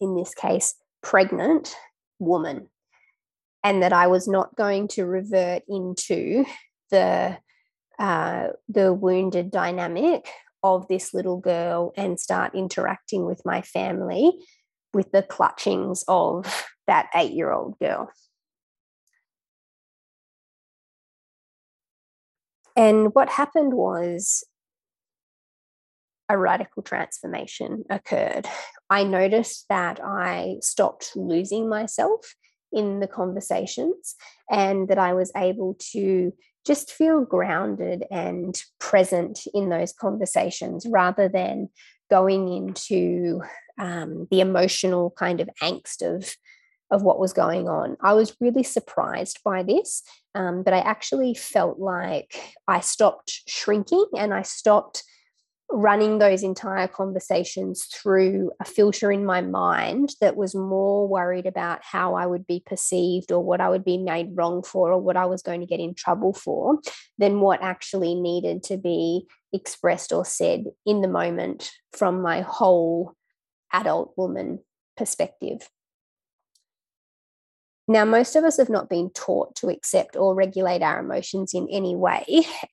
in 0.00 0.16
this 0.16 0.34
case, 0.34 0.74
pregnant 1.02 1.76
woman, 2.18 2.68
and 3.62 3.82
that 3.82 3.92
I 3.92 4.08
was 4.08 4.26
not 4.26 4.56
going 4.56 4.88
to 4.88 5.06
revert 5.06 5.62
into 5.68 6.44
the 6.90 7.38
uh, 7.98 8.48
the 8.68 8.92
wounded 8.92 9.52
dynamic 9.52 10.28
of 10.64 10.88
this 10.88 11.14
little 11.14 11.38
girl 11.38 11.92
and 11.96 12.18
start 12.18 12.54
interacting 12.54 13.24
with 13.24 13.40
my 13.44 13.62
family 13.62 14.32
with 14.94 15.10
the 15.12 15.22
clutchings 15.22 16.04
of 16.08 16.66
that 16.86 17.08
eight 17.14 17.32
year 17.32 17.52
old 17.52 17.78
girl. 17.78 18.10
And 22.76 23.14
what 23.14 23.28
happened 23.28 23.72
was 23.72 24.44
a 26.28 26.38
radical 26.38 26.82
transformation 26.82 27.84
occurred. 27.90 28.46
I 28.90 29.04
noticed 29.04 29.66
that 29.68 30.00
I 30.02 30.56
stopped 30.60 31.12
losing 31.14 31.68
myself 31.68 32.34
in 32.72 33.00
the 33.00 33.06
conversations 33.06 34.16
and 34.50 34.88
that 34.88 34.98
I 34.98 35.14
was 35.14 35.30
able 35.36 35.76
to 35.92 36.32
just 36.66 36.90
feel 36.90 37.24
grounded 37.24 38.04
and 38.10 38.60
present 38.80 39.40
in 39.52 39.68
those 39.68 39.92
conversations 39.92 40.86
rather 40.88 41.28
than 41.28 41.68
going 42.10 42.48
into 42.48 43.42
um, 43.78 44.28
the 44.30 44.40
emotional 44.40 45.10
kind 45.10 45.40
of 45.40 45.48
angst 45.62 46.02
of 46.02 46.36
of 46.90 47.02
what 47.02 47.18
was 47.18 47.32
going 47.32 47.68
on. 47.68 47.96
I 48.02 48.12
was 48.12 48.36
really 48.40 48.62
surprised 48.62 49.40
by 49.42 49.62
this, 49.62 50.02
um, 50.34 50.62
but 50.62 50.74
I 50.74 50.78
actually 50.78 51.34
felt 51.34 51.78
like 51.78 52.38
I 52.68 52.80
stopped 52.80 53.42
shrinking 53.48 54.04
and 54.16 54.32
I 54.32 54.42
stopped 54.42 55.02
running 55.70 56.18
those 56.18 56.42
entire 56.42 56.86
conversations 56.86 57.86
through 57.86 58.52
a 58.60 58.64
filter 58.64 59.10
in 59.10 59.24
my 59.24 59.40
mind 59.40 60.14
that 60.20 60.36
was 60.36 60.54
more 60.54 61.08
worried 61.08 61.46
about 61.46 61.80
how 61.82 62.14
I 62.14 62.26
would 62.26 62.46
be 62.46 62.62
perceived 62.64 63.32
or 63.32 63.42
what 63.42 63.60
I 63.60 63.70
would 63.70 63.84
be 63.84 63.98
made 63.98 64.30
wrong 64.34 64.62
for 64.62 64.92
or 64.92 65.00
what 65.00 65.16
I 65.16 65.26
was 65.26 65.42
going 65.42 65.60
to 65.60 65.66
get 65.66 65.80
in 65.80 65.94
trouble 65.94 66.32
for 66.32 66.78
than 67.18 67.40
what 67.40 67.62
actually 67.62 68.14
needed 68.14 68.62
to 68.64 68.76
be 68.76 69.26
expressed 69.54 70.12
or 70.12 70.24
said 70.24 70.64
in 70.84 71.00
the 71.00 71.08
moment 71.08 71.70
from 71.92 72.20
my 72.20 72.42
whole 72.42 73.14
adult 73.72 74.12
woman 74.16 74.58
perspective. 74.96 75.68
Now, 77.86 78.04
most 78.04 78.34
of 78.34 78.44
us 78.44 78.56
have 78.56 78.70
not 78.70 78.88
been 78.88 79.10
taught 79.10 79.54
to 79.56 79.68
accept 79.68 80.16
or 80.16 80.34
regulate 80.34 80.82
our 80.82 81.00
emotions 81.00 81.52
in 81.54 81.68
any 81.70 81.94
way. 81.94 82.24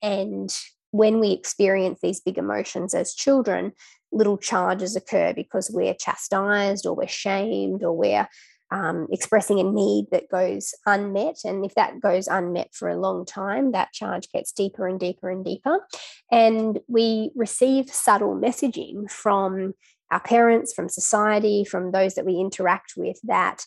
And 0.02 0.54
when 0.90 1.20
we 1.20 1.32
experience 1.32 2.00
these 2.02 2.20
big 2.20 2.38
emotions 2.38 2.94
as 2.94 3.14
children, 3.14 3.72
little 4.10 4.38
charges 4.38 4.96
occur 4.96 5.32
because 5.32 5.70
we're 5.70 5.94
chastised 5.94 6.86
or 6.86 6.94
we're 6.94 7.08
shamed 7.08 7.82
or 7.82 7.96
we're 7.96 8.28
um, 8.72 9.06
expressing 9.12 9.60
a 9.60 9.64
need 9.64 10.06
that 10.10 10.30
goes 10.30 10.74
unmet. 10.86 11.36
And 11.44 11.64
if 11.64 11.74
that 11.74 12.00
goes 12.00 12.26
unmet 12.26 12.74
for 12.74 12.88
a 12.88 12.98
long 12.98 13.26
time, 13.26 13.72
that 13.72 13.92
charge 13.92 14.30
gets 14.32 14.50
deeper 14.50 14.88
and 14.88 14.98
deeper 14.98 15.30
and 15.30 15.44
deeper. 15.44 15.86
And 16.30 16.80
we 16.88 17.30
receive 17.36 17.90
subtle 17.90 18.34
messaging 18.34 19.10
from 19.10 19.74
our 20.10 20.20
parents, 20.20 20.72
from 20.72 20.88
society, 20.88 21.64
from 21.64 21.92
those 21.92 22.14
that 22.14 22.24
we 22.24 22.36
interact 22.36 22.94
with 22.96 23.18
that 23.24 23.64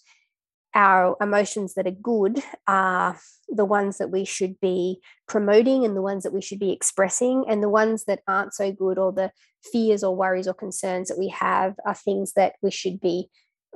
our 0.74 1.15
emotions 1.21 1.75
that 1.75 1.88
are 1.88 1.91
good 1.91 2.43
are 2.67 3.17
the 3.47 3.63
ones 3.63 3.97
that 3.97 4.12
we 4.12 4.25
should 4.25 4.59
be 4.59 5.00
promoting 5.27 5.85
and 5.85 5.95
the 5.95 6.01
ones 6.01 6.24
that 6.24 6.33
we 6.33 6.41
should 6.41 6.59
be 6.59 6.71
expressing 6.71 7.45
and 7.47 7.63
the 7.63 7.69
ones 7.69 8.03
that 8.05 8.19
aren't 8.27 8.53
so 8.53 8.71
good 8.74 8.97
or 8.97 9.13
the 9.13 9.31
fears 9.71 10.03
or 10.03 10.15
worries 10.15 10.47
or 10.47 10.53
concerns 10.53 11.07
that 11.07 11.17
we 11.17 11.29
have 11.29 11.75
are 11.85 11.95
things 11.95 12.33
that 12.33 12.55
we 12.62 12.69
should 12.69 13.00
be 13.00 13.29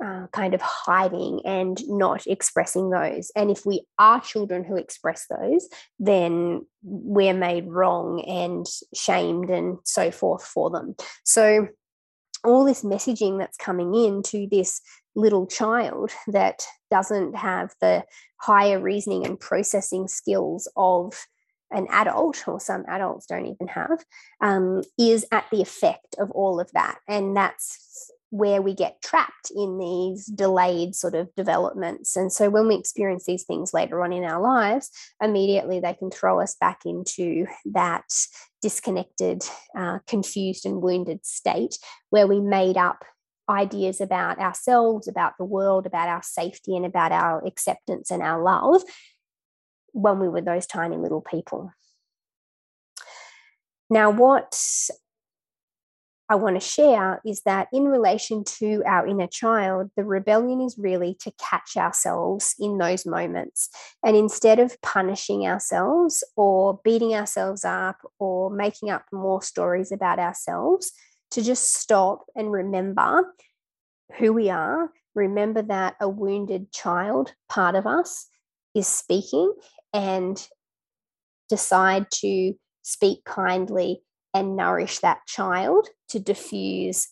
uh, 0.04 0.26
kind 0.32 0.54
of 0.54 0.60
hiding 0.62 1.40
and 1.44 1.80
not 1.88 2.26
expressing 2.26 2.90
those 2.90 3.30
and 3.36 3.50
if 3.50 3.66
we 3.66 3.84
are 3.98 4.20
children 4.20 4.64
who 4.64 4.76
express 4.76 5.26
those 5.28 5.68
then 5.98 6.64
we're 6.82 7.34
made 7.34 7.68
wrong 7.68 8.22
and 8.22 8.66
shamed 8.94 9.50
and 9.50 9.78
so 9.84 10.10
forth 10.10 10.44
for 10.44 10.70
them 10.70 10.94
so 11.24 11.68
all 12.44 12.64
this 12.64 12.82
messaging 12.82 13.38
that's 13.38 13.58
coming 13.58 13.94
in 13.94 14.22
to 14.22 14.48
this 14.50 14.80
little 15.14 15.46
child 15.46 16.10
that 16.28 16.64
doesn't 16.90 17.36
have 17.36 17.74
the 17.80 18.04
higher 18.40 18.80
reasoning 18.80 19.26
and 19.26 19.38
processing 19.38 20.08
skills 20.08 20.68
of 20.76 21.26
an 21.72 21.86
adult, 21.90 22.48
or 22.48 22.58
some 22.58 22.84
adults 22.88 23.26
don't 23.26 23.46
even 23.46 23.68
have, 23.68 24.04
um, 24.40 24.82
is 24.98 25.24
at 25.30 25.44
the 25.52 25.62
effect 25.62 26.16
of 26.18 26.30
all 26.32 26.58
of 26.58 26.70
that. 26.72 26.98
And 27.08 27.36
that's 27.36 28.10
where 28.30 28.62
we 28.62 28.74
get 28.74 29.02
trapped 29.02 29.50
in 29.54 29.76
these 29.78 30.26
delayed 30.26 30.94
sort 30.94 31.14
of 31.14 31.28
developments. 31.36 32.16
And 32.16 32.32
so 32.32 32.48
when 32.48 32.68
we 32.68 32.76
experience 32.76 33.26
these 33.26 33.44
things 33.44 33.74
later 33.74 34.02
on 34.02 34.12
in 34.12 34.24
our 34.24 34.40
lives, 34.40 34.90
immediately 35.20 35.80
they 35.80 35.94
can 35.94 36.10
throw 36.10 36.40
us 36.40 36.54
back 36.60 36.82
into 36.84 37.46
that 37.72 38.04
disconnected, 38.62 39.42
uh, 39.76 39.98
confused, 40.06 40.64
and 40.64 40.80
wounded 40.80 41.26
state 41.26 41.76
where 42.10 42.26
we 42.26 42.40
made 42.40 42.76
up 42.76 43.04
ideas 43.48 44.00
about 44.00 44.38
ourselves, 44.38 45.08
about 45.08 45.32
the 45.36 45.44
world, 45.44 45.84
about 45.84 46.08
our 46.08 46.22
safety, 46.22 46.76
and 46.76 46.86
about 46.86 47.10
our 47.10 47.44
acceptance 47.44 48.12
and 48.12 48.22
our 48.22 48.40
love 48.40 48.82
when 49.92 50.20
we 50.20 50.28
were 50.28 50.40
those 50.40 50.66
tiny 50.66 50.96
little 50.96 51.20
people. 51.20 51.72
Now, 53.88 54.10
what 54.10 54.56
I 56.30 56.36
want 56.36 56.54
to 56.54 56.66
share 56.66 57.20
is 57.26 57.42
that 57.42 57.66
in 57.72 57.84
relation 57.84 58.44
to 58.58 58.84
our 58.86 59.04
inner 59.06 59.26
child, 59.26 59.90
the 59.96 60.04
rebellion 60.04 60.60
is 60.60 60.78
really 60.78 61.16
to 61.20 61.32
catch 61.32 61.76
ourselves 61.76 62.54
in 62.58 62.78
those 62.78 63.04
moments. 63.04 63.68
And 64.04 64.16
instead 64.16 64.60
of 64.60 64.80
punishing 64.80 65.44
ourselves 65.44 66.22
or 66.36 66.80
beating 66.84 67.14
ourselves 67.14 67.64
up 67.64 67.98
or 68.20 68.48
making 68.48 68.90
up 68.90 69.04
more 69.12 69.42
stories 69.42 69.90
about 69.90 70.20
ourselves, 70.20 70.92
to 71.32 71.42
just 71.42 71.74
stop 71.74 72.24
and 72.34 72.50
remember 72.50 73.34
who 74.18 74.32
we 74.32 74.50
are. 74.50 74.90
Remember 75.14 75.62
that 75.62 75.96
a 76.00 76.08
wounded 76.08 76.72
child 76.72 77.32
part 77.48 77.74
of 77.74 77.86
us 77.86 78.26
is 78.74 78.86
speaking 78.86 79.52
and 79.92 80.46
decide 81.48 82.06
to 82.10 82.54
speak 82.82 83.24
kindly 83.24 84.02
and 84.34 84.56
nourish 84.56 84.98
that 85.00 85.26
child 85.26 85.88
to 86.08 86.18
diffuse 86.18 87.08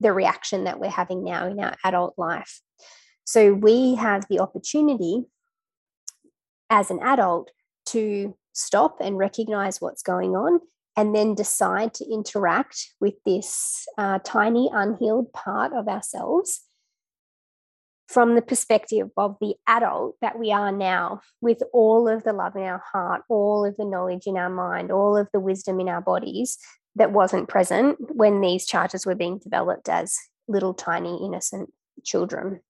the 0.00 0.12
reaction 0.12 0.64
that 0.64 0.80
we're 0.80 0.90
having 0.90 1.24
now 1.24 1.46
in 1.46 1.60
our 1.60 1.76
adult 1.84 2.14
life. 2.16 2.60
So 3.24 3.54
we 3.54 3.94
have 3.94 4.26
the 4.28 4.40
opportunity 4.40 5.24
as 6.68 6.90
an 6.90 7.00
adult 7.02 7.50
to 7.86 8.36
stop 8.52 8.98
and 9.00 9.16
recognize 9.16 9.80
what's 9.80 10.02
going 10.02 10.32
on 10.32 10.60
and 10.96 11.14
then 11.14 11.34
decide 11.34 11.94
to 11.94 12.12
interact 12.12 12.88
with 13.00 13.14
this 13.24 13.86
uh, 13.96 14.18
tiny 14.24 14.70
unhealed 14.72 15.32
part 15.32 15.72
of 15.72 15.88
ourselves 15.88 16.62
from 18.12 18.34
the 18.34 18.42
perspective 18.42 19.08
of 19.16 19.36
the 19.40 19.54
adult 19.66 20.16
that 20.20 20.38
we 20.38 20.52
are 20.52 20.70
now, 20.70 21.22
with 21.40 21.62
all 21.72 22.06
of 22.06 22.24
the 22.24 22.32
love 22.34 22.54
in 22.56 22.62
our 22.62 22.82
heart, 22.92 23.22
all 23.30 23.64
of 23.64 23.74
the 23.78 23.86
knowledge 23.86 24.26
in 24.26 24.36
our 24.36 24.50
mind, 24.50 24.92
all 24.92 25.16
of 25.16 25.28
the 25.32 25.40
wisdom 25.40 25.80
in 25.80 25.88
our 25.88 26.02
bodies 26.02 26.58
that 26.94 27.10
wasn't 27.10 27.48
present 27.48 27.96
when 28.14 28.42
these 28.42 28.66
charters 28.66 29.06
were 29.06 29.14
being 29.14 29.38
developed 29.38 29.88
as 29.88 30.18
little 30.46 30.74
tiny 30.74 31.24
innocent 31.24 31.72
children. 32.04 32.60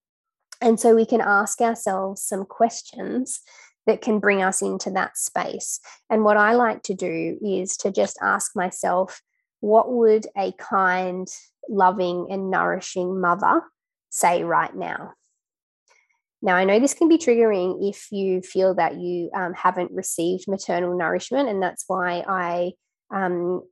And 0.60 0.78
so 0.78 0.94
we 0.94 1.04
can 1.04 1.20
ask 1.20 1.60
ourselves 1.60 2.22
some 2.22 2.44
questions 2.44 3.40
that 3.86 4.00
can 4.00 4.20
bring 4.20 4.42
us 4.42 4.62
into 4.62 4.92
that 4.92 5.16
space. 5.16 5.80
And 6.08 6.22
what 6.22 6.36
I 6.36 6.54
like 6.54 6.84
to 6.84 6.94
do 6.94 7.36
is 7.42 7.76
to 7.78 7.90
just 7.90 8.16
ask 8.22 8.54
myself, 8.54 9.20
what 9.58 9.90
would 9.90 10.28
a 10.36 10.52
kind, 10.52 11.26
loving, 11.68 12.28
and 12.30 12.48
nourishing 12.48 13.20
mother 13.20 13.62
say 14.08 14.44
right 14.44 14.72
now? 14.72 15.14
Now, 16.42 16.56
I 16.56 16.64
know 16.64 16.80
this 16.80 16.94
can 16.94 17.08
be 17.08 17.18
triggering 17.18 17.88
if 17.88 18.08
you 18.10 18.42
feel 18.42 18.74
that 18.74 18.96
you 18.96 19.30
um, 19.34 19.54
haven't 19.54 19.92
received 19.92 20.48
maternal 20.48 20.96
nourishment, 20.96 21.48
and 21.48 21.62
that's 21.62 21.84
why 21.86 22.24
I 22.28 22.72
um, 23.14 23.62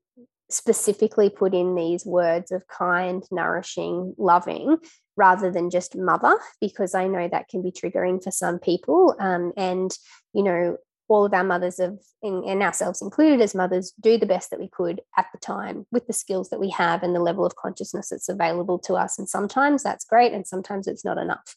specifically 0.49 1.31
put 1.31 1.53
in 1.53 1.75
these 1.75 2.07
words 2.07 2.53
of 2.53 2.67
kind, 2.69 3.25
nourishing, 3.33 4.15
loving, 4.19 4.79
rather 5.17 5.51
than 5.51 5.71
just 5.71 5.97
mother, 5.97 6.39
because 6.61 6.95
I 6.95 7.09
know 7.09 7.29
that 7.29 7.49
can 7.49 7.61
be 7.61 7.73
triggering 7.73 8.23
for 8.23 8.31
some 8.31 8.61
people. 8.61 9.17
Um, 9.19 9.53
and, 9.57 9.91
you 10.33 10.45
know, 10.45 10.77
all 11.09 11.25
of 11.25 11.35
our 11.35 11.43
mothers 11.43 11.81
of 11.81 12.01
and 12.23 12.63
ourselves 12.63 13.03
included 13.03 13.41
as 13.41 13.53
mothers 13.53 13.93
do 14.01 14.17
the 14.17 14.27
best 14.27 14.51
that 14.51 14.61
we 14.61 14.69
could 14.69 15.01
at 15.19 15.27
the 15.33 15.39
time 15.39 15.85
with 15.91 16.07
the 16.07 16.13
skills 16.13 16.51
that 16.51 16.61
we 16.61 16.71
have 16.71 17.03
and 17.03 17.17
the 17.17 17.21
level 17.21 17.45
of 17.45 17.57
consciousness 17.57 18.11
that's 18.11 18.29
available 18.29 18.79
to 18.79 18.95
us 18.95 19.19
and 19.19 19.29
sometimes 19.29 19.83
that's 19.83 20.05
great 20.05 20.33
and 20.33 20.47
sometimes 20.47 20.87
it's 20.87 21.05
not 21.05 21.19
enough 21.19 21.57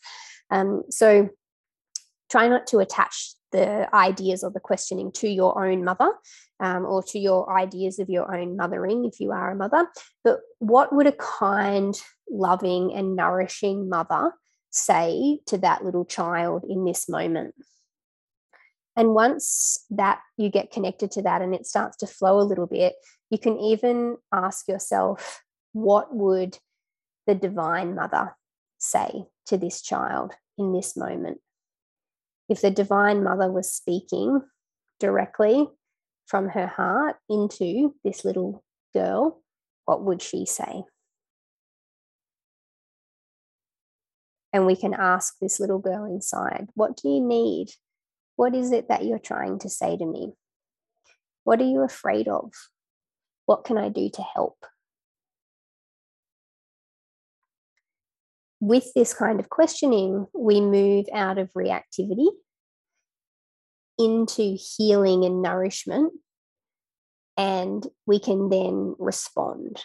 um, 0.50 0.84
so 0.90 1.30
try 2.30 2.48
not 2.48 2.68
to 2.68 2.80
attach 2.80 3.34
the 3.52 3.88
ideas 3.96 4.44
or 4.44 4.50
the 4.50 4.60
questioning 4.60 5.12
to 5.12 5.30
your 5.30 5.64
own 5.64 5.84
mother 5.84 6.12
um, 6.60 6.86
or 6.86 7.04
to 7.04 7.20
your 7.20 7.56
ideas 7.56 8.00
of 8.00 8.10
your 8.10 8.36
own 8.36 8.58
mothering 8.58 9.06
if 9.06 9.20
you 9.20 9.32
are 9.32 9.52
a 9.52 9.56
mother. 9.56 9.88
But 10.24 10.40
what 10.60 10.94
would 10.94 11.08
a 11.08 11.12
kind, 11.12 11.96
loving, 12.30 12.92
and 12.94 13.16
nourishing 13.16 13.88
mother 13.88 14.34
say 14.72 15.40
to 15.46 15.58
that 15.60 15.86
little 15.86 16.06
child 16.06 16.66
in 16.68 16.84
this 16.84 17.08
moment? 17.08 17.54
And 18.96 19.14
once 19.14 19.86
that 19.92 20.20
you 20.38 20.50
get 20.50 20.72
connected 20.72 21.12
to 21.12 21.22
that 21.24 21.42
and 21.42 21.54
it 21.54 21.66
starts 21.66 21.98
to 21.98 22.08
flow 22.08 22.40
a 22.40 22.50
little 22.50 22.68
bit, 22.68 22.94
you 23.30 23.38
can 23.38 23.58
even 23.60 24.18
ask 24.32 24.68
yourself, 24.68 25.44
what 25.74 26.14
would 26.14 26.58
the 27.26 27.36
divine 27.36 27.96
mother 27.96 28.36
say 28.78 29.26
to 29.48 29.58
this 29.58 29.82
child 29.82 30.34
in 30.58 30.74
this 30.74 30.96
moment? 30.96 31.40
If 32.50 32.62
the 32.62 32.72
divine 32.72 33.24
mother 33.24 33.52
was 33.52 33.72
speaking 33.72 34.42
directly 35.00 35.68
from 36.26 36.50
her 36.50 36.68
heart 36.68 37.18
into 37.30 37.96
this 38.04 38.26
little 38.26 38.64
girl, 38.94 39.42
what 39.86 40.04
would 40.04 40.22
she 40.22 40.46
say? 40.46 40.84
And 44.52 44.68
we 44.68 44.76
can 44.76 44.94
ask 44.94 45.36
this 45.42 45.60
little 45.60 45.80
girl 45.80 46.06
inside, 46.06 46.68
What 46.76 46.96
do 46.96 47.10
you 47.10 47.20
need? 47.20 47.70
What 48.36 48.56
is 48.56 48.72
it 48.72 48.90
that 48.90 49.06
you're 49.06 49.20
trying 49.20 49.60
to 49.60 49.70
say 49.70 49.98
to 49.98 50.06
me? 50.06 50.34
What 51.44 51.60
are 51.60 51.66
you 51.66 51.82
afraid 51.82 52.28
of? 52.28 52.54
What 53.46 53.66
can 53.66 53.78
I 53.78 53.90
do 53.90 54.10
to 54.14 54.22
help? 54.22 54.58
With 58.66 58.94
this 58.94 59.14
kind 59.14 59.42
of 59.42 59.50
questioning, 59.50 60.26
we 60.34 60.62
move 60.62 61.08
out 61.14 61.38
of 61.38 61.52
reactivity 61.52 62.30
into 64.00 64.58
healing 64.58 65.26
and 65.26 65.42
nourishment, 65.42 66.14
and 67.36 67.86
we 68.06 68.20
can 68.20 68.48
then 68.48 68.96
respond 69.00 69.84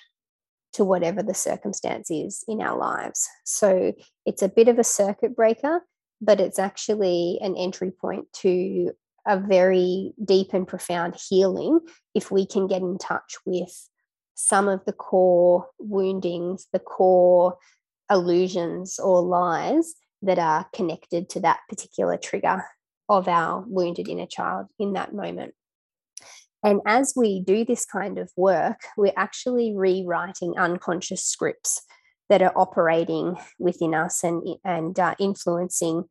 to 0.75 0.85
whatever 0.85 1.25
the 1.25 1.35
circumstance 1.35 2.08
is 2.08 2.44
in 2.47 2.62
our 2.62 2.78
lives. 2.78 3.26
So 3.44 3.94
it's 4.25 4.42
a 4.42 4.49
bit 4.49 4.68
of 4.68 4.78
a 4.78 4.85
circuit 4.85 5.35
breaker, 5.35 5.80
but 6.20 6.38
it's 6.38 6.61
actually 6.61 7.40
an 7.40 7.56
entry 7.56 7.90
point 7.90 8.32
to 8.42 8.92
a 9.26 9.40
very 9.40 10.12
deep 10.25 10.54
and 10.54 10.68
profound 10.68 11.16
healing 11.28 11.80
if 12.14 12.30
we 12.30 12.47
can 12.47 12.68
get 12.68 12.82
in 12.82 12.97
touch 12.97 13.38
with 13.44 13.88
some 14.37 14.68
of 14.68 14.85
the 14.85 14.92
core 14.92 15.66
woundings, 15.80 16.68
the 16.73 16.78
core 16.78 17.56
illusions 18.10 18.98
or 18.98 19.22
lies 19.22 19.94
that 20.22 20.38
are 20.38 20.66
connected 20.74 21.28
to 21.30 21.40
that 21.40 21.60
particular 21.68 22.16
trigger 22.16 22.64
of 23.08 23.28
our 23.28 23.64
wounded 23.66 24.08
inner 24.08 24.26
child 24.26 24.66
in 24.78 24.94
that 24.94 25.14
moment. 25.14 25.54
And 26.62 26.80
as 26.86 27.12
we 27.16 27.40
do 27.40 27.64
this 27.64 27.86
kind 27.86 28.18
of 28.18 28.30
work, 28.36 28.80
we're 28.96 29.12
actually 29.16 29.74
rewriting 29.76 30.58
unconscious 30.58 31.24
scripts 31.24 31.82
that 32.28 32.42
are 32.42 32.52
operating 32.56 33.36
within 33.58 33.94
us 33.94 34.24
and, 34.24 34.42
and 34.64 34.98
uh, 34.98 35.14
influencing 35.18 36.04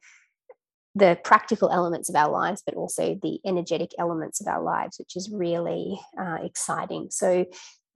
the 0.95 1.19
practical 1.23 1.69
elements 1.69 2.09
of 2.09 2.15
our 2.15 2.31
lives, 2.31 2.63
but 2.65 2.73
also 2.73 3.19
the 3.21 3.39
energetic 3.45 3.91
elements 3.99 4.41
of 4.41 4.47
our 4.47 4.63
lives, 4.63 4.97
which 4.97 5.15
is 5.15 5.29
really 5.31 5.99
uh, 6.19 6.37
exciting. 6.43 7.07
So, 7.11 7.45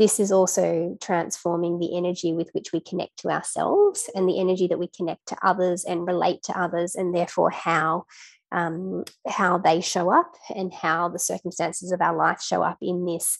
this 0.02 0.20
is 0.20 0.32
also 0.32 0.98
transforming 1.00 1.78
the 1.78 1.96
energy 1.96 2.34
with 2.34 2.50
which 2.54 2.74
we 2.74 2.80
connect 2.80 3.20
to 3.20 3.30
ourselves 3.30 4.10
and 4.16 4.28
the 4.28 4.40
energy 4.40 4.66
that 4.66 4.80
we 4.80 4.88
connect 4.88 5.28
to 5.28 5.38
others 5.44 5.86
and 5.86 6.08
relate 6.08 6.42
to 6.42 6.60
others, 6.60 6.96
and 6.96 7.14
therefore 7.14 7.52
how 7.52 8.06
um, 8.52 9.04
how 9.28 9.60
they 9.60 9.80
show 9.80 10.12
up 10.12 10.34
and 10.56 10.74
how 10.74 11.08
the 11.08 11.20
circumstances 11.20 11.92
of 11.92 12.02
our 12.02 12.18
life 12.18 12.42
show 12.42 12.64
up 12.64 12.80
in 12.82 13.06
this 13.06 13.38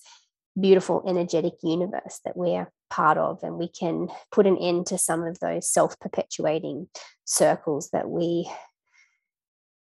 beautiful 0.60 1.04
energetic 1.08 1.54
universe 1.64 2.20
that 2.26 2.38
we're 2.38 2.72
part 2.92 3.18
of. 3.18 3.40
And 3.42 3.58
we 3.58 3.68
can 3.68 4.10
put 4.32 4.46
an 4.46 4.58
end 4.58 4.86
to 4.88 5.00
some 5.00 5.24
of 5.24 5.40
those 5.40 5.68
self-perpetuating 5.68 6.90
circles 7.26 7.90
that 7.90 8.08
we 8.08 8.48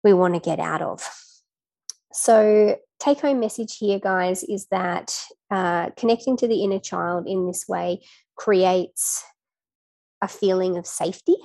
we 0.02 0.14
want 0.14 0.32
to 0.32 0.40
get 0.40 0.60
out 0.60 0.80
of 0.80 1.06
so 2.14 2.78
take 3.00 3.20
home 3.20 3.40
message 3.40 3.76
here 3.76 3.98
guys 3.98 4.44
is 4.44 4.66
that 4.70 5.18
uh, 5.50 5.90
connecting 5.90 6.36
to 6.36 6.48
the 6.48 6.62
inner 6.62 6.78
child 6.78 7.26
in 7.26 7.46
this 7.46 7.66
way 7.68 8.00
creates 8.36 9.22
a 10.22 10.28
feeling 10.28 10.78
of 10.78 10.86
safety 10.86 11.36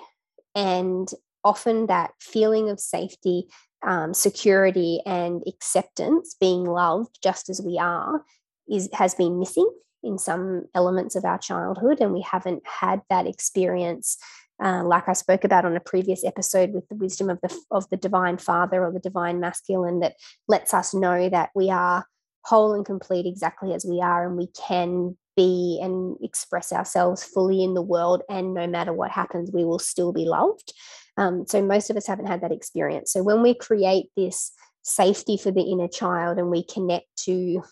and 0.55 1.09
often 1.43 1.87
that 1.87 2.11
feeling 2.19 2.69
of 2.69 2.79
safety 2.79 3.47
um, 3.85 4.13
security 4.13 5.01
and 5.05 5.41
acceptance 5.47 6.35
being 6.39 6.65
loved 6.65 7.17
just 7.23 7.49
as 7.49 7.61
we 7.61 7.77
are 7.79 8.23
is 8.69 8.89
has 8.93 9.15
been 9.15 9.39
missing 9.39 9.69
in 10.03 10.17
some 10.17 10.65
elements 10.75 11.15
of 11.15 11.25
our 11.25 11.37
childhood 11.37 11.99
and 11.99 12.13
we 12.13 12.21
haven't 12.21 12.61
had 12.65 13.01
that 13.09 13.25
experience 13.25 14.17
uh, 14.61 14.83
like 14.83 15.07
I 15.07 15.13
spoke 15.13 15.43
about 15.43 15.65
on 15.65 15.75
a 15.75 15.81
previous 15.81 16.25
episode 16.25 16.73
with 16.73 16.87
the 16.89 16.95
wisdom 16.95 17.29
of 17.29 17.39
the 17.41 17.55
of 17.71 17.89
the 17.89 17.97
divine 17.97 18.37
father 18.37 18.83
or 18.83 18.91
the 18.91 18.99
divine 18.99 19.39
masculine 19.39 19.99
that 20.01 20.15
lets 20.47 20.73
us 20.73 20.93
know 20.93 21.29
that 21.29 21.49
we 21.55 21.69
are 21.69 22.05
whole 22.45 22.73
and 22.73 22.85
complete 22.85 23.25
exactly 23.25 23.73
as 23.73 23.85
we 23.85 24.01
are 24.01 24.27
and 24.27 24.37
we 24.37 24.47
can 24.47 25.17
be 25.35 25.79
and 25.81 26.17
express 26.21 26.73
ourselves 26.73 27.23
fully 27.23 27.63
in 27.63 27.73
the 27.73 27.81
world 27.81 28.23
and 28.29 28.53
no 28.53 28.67
matter 28.67 28.91
what 28.91 29.11
happens 29.11 29.51
we 29.53 29.63
will 29.63 29.79
still 29.79 30.11
be 30.11 30.25
loved. 30.25 30.73
Um, 31.17 31.45
so 31.47 31.61
most 31.61 31.89
of 31.89 31.97
us 31.97 32.07
haven't 32.07 32.27
had 32.27 32.41
that 32.41 32.51
experience. 32.51 33.11
So 33.11 33.23
when 33.23 33.41
we 33.41 33.53
create 33.53 34.07
this 34.15 34.51
safety 34.83 35.37
for 35.37 35.51
the 35.51 35.61
inner 35.61 35.87
child 35.87 36.37
and 36.37 36.49
we 36.49 36.63
connect 36.63 37.07
to 37.25 37.63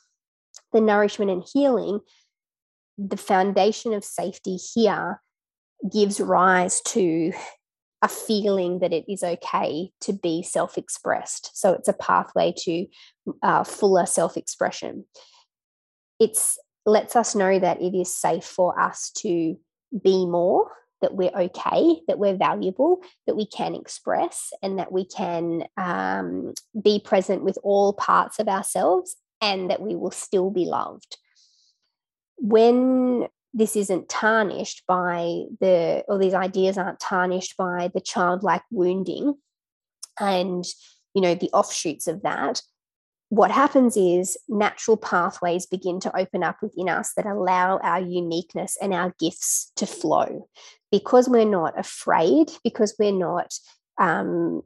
the 0.74 0.82
nourishment 0.82 1.32
and 1.32 1.44
healing, 1.54 2.00
the 2.98 3.18
foundation 3.18 3.94
of 3.94 4.04
safety 4.04 4.58
here 4.58 5.22
gives 5.92 6.20
rise 6.20 6.82
to 6.82 7.34
a 8.02 8.08
feeling 8.08 8.80
that 8.80 8.94
it 8.94 9.06
is 9.12 9.24
okay 9.24 9.90
to 10.02 10.14
be 10.14 10.44
self 10.44 10.78
expressed. 10.78 11.52
So 11.58 11.74
it's 11.74 11.88
a 11.88 11.94
pathway 11.94 12.54
to 12.60 12.86
uh, 13.42 13.64
fuller 13.64 14.06
self 14.06 14.38
expression. 14.38 15.06
It 16.20 16.38
lets 16.86 17.16
us 17.16 17.36
know 17.36 17.60
that 17.60 17.82
it 17.82 17.96
is 17.96 18.16
safe 18.16 18.46
for 18.46 18.80
us 18.80 19.12
to 19.18 19.58
be 20.04 20.26
more, 20.26 20.72
that 21.02 21.16
we're 21.16 21.36
okay, 21.36 22.02
that 22.08 22.20
we're 22.20 22.38
valuable, 22.38 23.02
that 23.26 23.36
we 23.36 23.46
can 23.46 23.76
express, 23.76 24.52
and 24.62 24.80
that 24.80 24.92
we 24.92 25.06
can 25.06 25.64
um, 25.78 26.54
be 26.82 27.00
present 27.00 27.44
with 27.44 27.58
all 27.64 27.94
parts 27.94 28.40
of 28.40 28.48
ourselves 28.48 29.16
and 29.42 29.70
that 29.70 29.82
we 29.82 29.96
will 29.96 30.12
still 30.12 30.50
be 30.50 30.66
loved. 30.66 31.18
When 32.38 33.28
this 33.58 33.76
isn't 33.76 34.08
tarnished 34.08 34.84
by 34.88 35.44
the, 35.60 36.04
or 36.08 36.20
these 36.20 36.36
ideas 36.36 36.78
aren't 36.78 37.00
tarnished 37.00 37.58
by 37.58 37.90
the 37.94 38.00
childlike 38.00 38.62
wounding 38.70 39.34
and, 40.20 40.64
you 41.14 41.22
know, 41.22 41.34
the 41.34 41.50
offshoots 41.54 42.08
of 42.08 42.22
that, 42.22 42.62
what 43.30 43.52
happens 43.52 43.98
is 43.98 44.38
natural 44.48 44.96
pathways 44.96 45.66
begin 45.66 46.00
to 46.02 46.16
open 46.16 46.44
up 46.44 46.58
within 46.62 46.88
us 46.88 47.14
that 47.18 47.26
allow 47.26 47.80
our 47.80 48.00
uniqueness 48.00 48.78
and 48.82 48.94
our 48.94 49.14
gifts 49.20 49.72
to 49.76 49.86
flow. 49.86 50.48
Because 50.92 51.28
we're 51.28 51.44
not 51.44 51.78
afraid, 51.78 52.52
because 52.64 52.96
we're 52.98 53.12
not 53.12 53.54
um, 53.98 54.62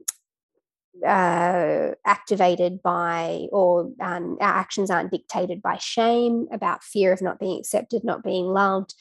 uh, 1.06 1.90
activated 2.04 2.82
by, 2.82 3.46
or 3.50 3.90
um, 4.00 4.36
our 4.40 4.54
actions 4.54 4.90
aren't 4.90 5.10
dictated 5.10 5.62
by 5.62 5.76
shame 5.78 6.46
about 6.52 6.84
fear 6.84 7.12
of 7.12 7.22
not 7.22 7.38
being 7.38 7.58
accepted, 7.58 8.04
not 8.04 8.22
being 8.22 8.46
loved. 8.46 8.94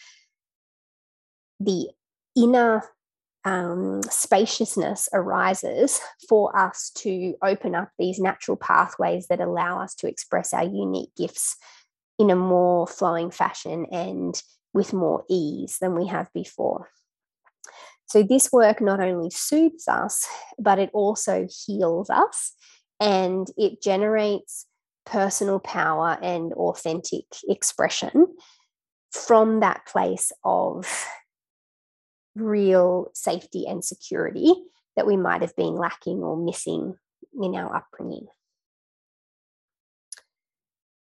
The 1.59 1.89
inner 2.35 2.83
um, 3.43 4.01
spaciousness 4.03 5.09
arises 5.13 5.99
for 6.29 6.57
us 6.57 6.91
to 6.97 7.35
open 7.43 7.75
up 7.75 7.89
these 7.97 8.19
natural 8.19 8.57
pathways 8.57 9.27
that 9.27 9.41
allow 9.41 9.81
us 9.81 9.95
to 9.95 10.07
express 10.07 10.53
our 10.53 10.63
unique 10.63 11.11
gifts 11.17 11.57
in 12.19 12.29
a 12.29 12.35
more 12.35 12.87
flowing 12.87 13.31
fashion 13.31 13.85
and 13.91 14.41
with 14.73 14.93
more 14.93 15.23
ease 15.29 15.77
than 15.81 15.95
we 15.95 16.07
have 16.07 16.31
before. 16.33 16.89
So, 18.11 18.23
this 18.23 18.51
work 18.51 18.81
not 18.81 18.99
only 18.99 19.29
soothes 19.29 19.87
us, 19.87 20.27
but 20.59 20.79
it 20.79 20.89
also 20.91 21.47
heals 21.65 22.09
us 22.09 22.51
and 22.99 23.47
it 23.55 23.81
generates 23.81 24.65
personal 25.05 25.61
power 25.61 26.17
and 26.21 26.51
authentic 26.51 27.23
expression 27.47 28.27
from 29.11 29.61
that 29.61 29.85
place 29.85 30.33
of 30.43 31.05
real 32.35 33.11
safety 33.13 33.65
and 33.65 33.81
security 33.81 34.55
that 34.97 35.07
we 35.07 35.15
might 35.15 35.41
have 35.41 35.55
been 35.55 35.75
lacking 35.75 36.17
or 36.17 36.35
missing 36.35 36.95
in 37.41 37.55
our 37.55 37.73
upbringing. 37.73 38.27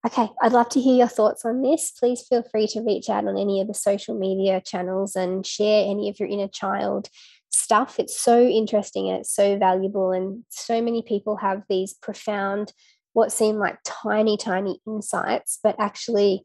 Okay, 0.05 0.27
I'd 0.41 0.51
love 0.51 0.67
to 0.69 0.81
hear 0.81 0.97
your 0.97 1.07
thoughts 1.07 1.45
on 1.45 1.61
this. 1.61 1.91
Please 1.91 2.25
feel 2.27 2.43
free 2.43 2.67
to 2.67 2.81
reach 2.81 3.09
out 3.09 3.25
on 3.25 3.37
any 3.37 3.61
of 3.61 3.67
the 3.67 3.73
social 3.73 4.17
media 4.17 4.61
channels 4.65 5.15
and 5.15 5.45
share 5.45 5.89
any 5.89 6.09
of 6.09 6.19
your 6.19 6.27
inner 6.27 6.49
child 6.49 7.07
stuff. 7.49 7.99
It's 7.99 8.19
so 8.19 8.45
interesting 8.45 9.09
and 9.09 9.19
it's 9.19 9.33
so 9.33 9.57
valuable. 9.57 10.11
And 10.11 10.43
so 10.49 10.81
many 10.81 11.03
people 11.03 11.37
have 11.37 11.63
these 11.69 11.93
profound, 11.93 12.73
what 13.13 13.31
seem 13.31 13.55
like 13.55 13.77
tiny, 13.85 14.35
tiny 14.35 14.81
insights, 14.85 15.59
but 15.63 15.77
actually 15.79 16.43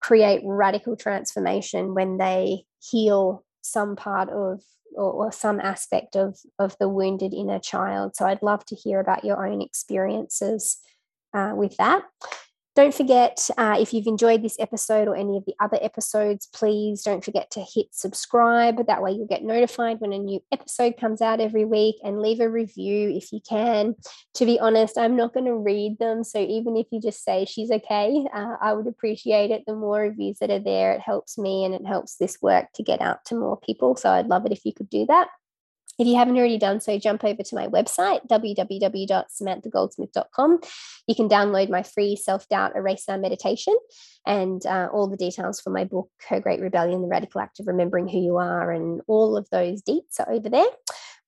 create 0.00 0.42
radical 0.44 0.94
transformation 0.94 1.92
when 1.92 2.18
they 2.18 2.62
heal 2.80 3.44
some 3.62 3.96
part 3.96 4.28
of 4.28 4.62
or, 4.94 5.10
or, 5.10 5.32
some 5.32 5.58
aspect 5.58 6.14
of 6.14 6.38
of 6.60 6.76
the 6.78 6.88
wounded 6.88 7.34
inner 7.34 7.58
child 7.58 8.14
so 8.14 8.24
i'd 8.24 8.42
love 8.42 8.64
to 8.64 8.76
hear 8.76 9.00
about 9.00 9.24
your 9.24 9.44
own 9.44 9.60
experiences 9.60 10.78
uh, 11.34 11.52
with 11.54 11.76
that 11.76 12.04
don't 12.76 12.94
forget, 12.94 13.48
uh, 13.56 13.78
if 13.80 13.94
you've 13.94 14.06
enjoyed 14.06 14.42
this 14.42 14.60
episode 14.60 15.08
or 15.08 15.16
any 15.16 15.38
of 15.38 15.46
the 15.46 15.54
other 15.58 15.78
episodes, 15.80 16.46
please 16.52 17.02
don't 17.02 17.24
forget 17.24 17.50
to 17.52 17.60
hit 17.60 17.86
subscribe. 17.90 18.86
That 18.86 19.02
way, 19.02 19.12
you'll 19.12 19.26
get 19.26 19.42
notified 19.42 20.00
when 20.00 20.12
a 20.12 20.18
new 20.18 20.40
episode 20.52 20.98
comes 21.00 21.22
out 21.22 21.40
every 21.40 21.64
week 21.64 21.96
and 22.04 22.20
leave 22.20 22.38
a 22.38 22.50
review 22.50 23.08
if 23.08 23.32
you 23.32 23.40
can. 23.48 23.94
To 24.34 24.44
be 24.44 24.60
honest, 24.60 24.98
I'm 24.98 25.16
not 25.16 25.32
going 25.32 25.46
to 25.46 25.56
read 25.56 25.98
them. 25.98 26.22
So, 26.22 26.38
even 26.38 26.76
if 26.76 26.86
you 26.90 27.00
just 27.00 27.24
say 27.24 27.46
she's 27.46 27.70
okay, 27.70 28.26
uh, 28.34 28.56
I 28.60 28.74
would 28.74 28.86
appreciate 28.86 29.50
it. 29.50 29.64
The 29.66 29.74
more 29.74 30.02
reviews 30.02 30.38
that 30.40 30.50
are 30.50 30.60
there, 30.60 30.92
it 30.92 31.00
helps 31.00 31.38
me 31.38 31.64
and 31.64 31.74
it 31.74 31.86
helps 31.86 32.16
this 32.16 32.36
work 32.42 32.66
to 32.74 32.82
get 32.82 33.00
out 33.00 33.24
to 33.26 33.36
more 33.36 33.58
people. 33.58 33.96
So, 33.96 34.10
I'd 34.10 34.28
love 34.28 34.44
it 34.44 34.52
if 34.52 34.66
you 34.66 34.74
could 34.74 34.90
do 34.90 35.06
that. 35.06 35.28
If 35.98 36.06
you 36.06 36.16
haven't 36.16 36.36
already 36.36 36.58
done 36.58 36.80
so, 36.80 36.98
jump 36.98 37.24
over 37.24 37.42
to 37.42 37.54
my 37.54 37.68
website, 37.68 38.26
www.samanthagoldsmith.com. 38.28 40.60
You 41.06 41.14
can 41.14 41.28
download 41.28 41.70
my 41.70 41.82
free 41.82 42.16
self 42.16 42.46
doubt 42.48 42.76
eraser 42.76 43.16
meditation 43.16 43.74
and 44.26 44.64
uh, 44.66 44.88
all 44.92 45.08
the 45.08 45.16
details 45.16 45.60
for 45.60 45.70
my 45.70 45.84
book, 45.84 46.10
Her 46.28 46.40
Great 46.40 46.60
Rebellion 46.60 47.00
The 47.00 47.08
Radical 47.08 47.40
Act 47.40 47.60
of 47.60 47.66
Remembering 47.66 48.08
Who 48.08 48.18
You 48.18 48.36
Are, 48.36 48.70
and 48.70 49.00
all 49.06 49.36
of 49.36 49.48
those 49.50 49.82
deets 49.82 50.20
are 50.20 50.30
over 50.30 50.48
there. 50.48 50.66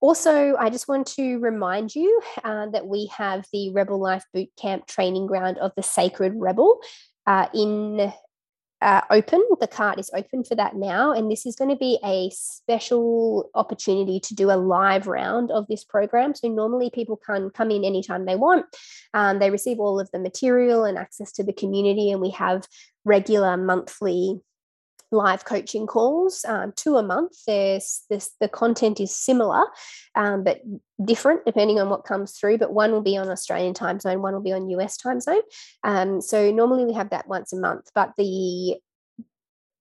Also, 0.01 0.55
I 0.57 0.71
just 0.71 0.87
want 0.87 1.09
to 1.15 1.39
remind 1.39 1.95
you 1.95 2.21
uh, 2.45 2.67
that 2.71 2.87
we 2.87 3.11
have 3.17 3.47
the 3.53 3.71
Rebel 3.71 3.99
Life 3.99 4.25
Bootcamp 4.35 4.87
training 4.87 5.27
ground 5.27 5.59
of 5.59 5.73
the 5.77 5.83
Sacred 5.83 6.35
Rebel 6.37 6.79
uh, 7.27 7.49
in 7.53 8.13
uh, 8.81 9.01
open. 9.11 9.43
The 9.61 9.67
cart 9.67 9.99
is 9.99 10.11
open 10.15 10.45
for 10.45 10.55
that 10.55 10.77
now. 10.77 11.13
And 11.13 11.31
this 11.31 11.47
is 11.47 11.57
going 11.57 11.71
to 11.71 11.77
be 11.77 11.99
a 12.05 12.31
special 12.31 13.51
opportunity 13.55 14.21
to 14.21 14.35
do 14.35 14.51
a 14.51 14.57
live 14.57 15.07
round 15.07 15.51
of 15.51 15.67
this 15.67 15.85
program. 15.85 16.35
So 16.35 16.49
normally 16.49 16.91
people 16.91 17.17
can 17.17 17.51
come 17.51 17.71
in 17.71 17.85
anytime 17.85 18.25
they 18.25 18.37
want. 18.37 18.67
Um, 19.15 19.39
they 19.39 19.51
receive 19.51 19.81
all 19.81 19.99
of 19.99 20.11
the 20.13 20.19
material 20.19 20.85
and 20.85 20.97
access 20.97 21.33
to 21.33 21.45
the 21.45 21.53
community. 21.53 22.11
And 22.11 22.21
we 22.21 22.31
have 22.31 22.67
regular 23.05 23.57
monthly 23.57 24.41
live 25.11 25.45
coaching 25.45 25.87
calls, 25.87 26.45
um, 26.47 26.73
two 26.77 26.97
a 26.97 27.03
month. 27.03 27.33
There's 27.47 28.05
this 28.11 28.33
the 28.41 28.49
content 28.49 29.01
is 29.01 29.17
similar, 29.17 29.65
um, 30.15 30.45
but 30.45 30.61
different 31.05 31.45
depending 31.45 31.81
on 31.81 31.89
what 31.89 32.05
comes 32.05 32.33
through. 32.33 32.59
But 32.59 32.73
one 32.73 32.93
will 32.93 33.03
be 33.03 33.17
on 33.17 33.29
Australian 33.29 33.75
time 33.75 34.01
zone, 34.01 34.23
one 34.23 34.35
will 34.35 34.43
be 34.43 34.53
on 34.53 34.69
US 34.71 34.97
time 34.97 35.21
zone. 35.21 35.43
Um, 35.85 36.21
so 36.21 36.51
normally 36.51 36.85
we 36.85 36.93
have 36.95 37.11
that 37.11 37.29
once 37.29 37.53
a 37.53 37.61
month, 37.61 37.91
but 37.95 38.13
the 38.17 38.77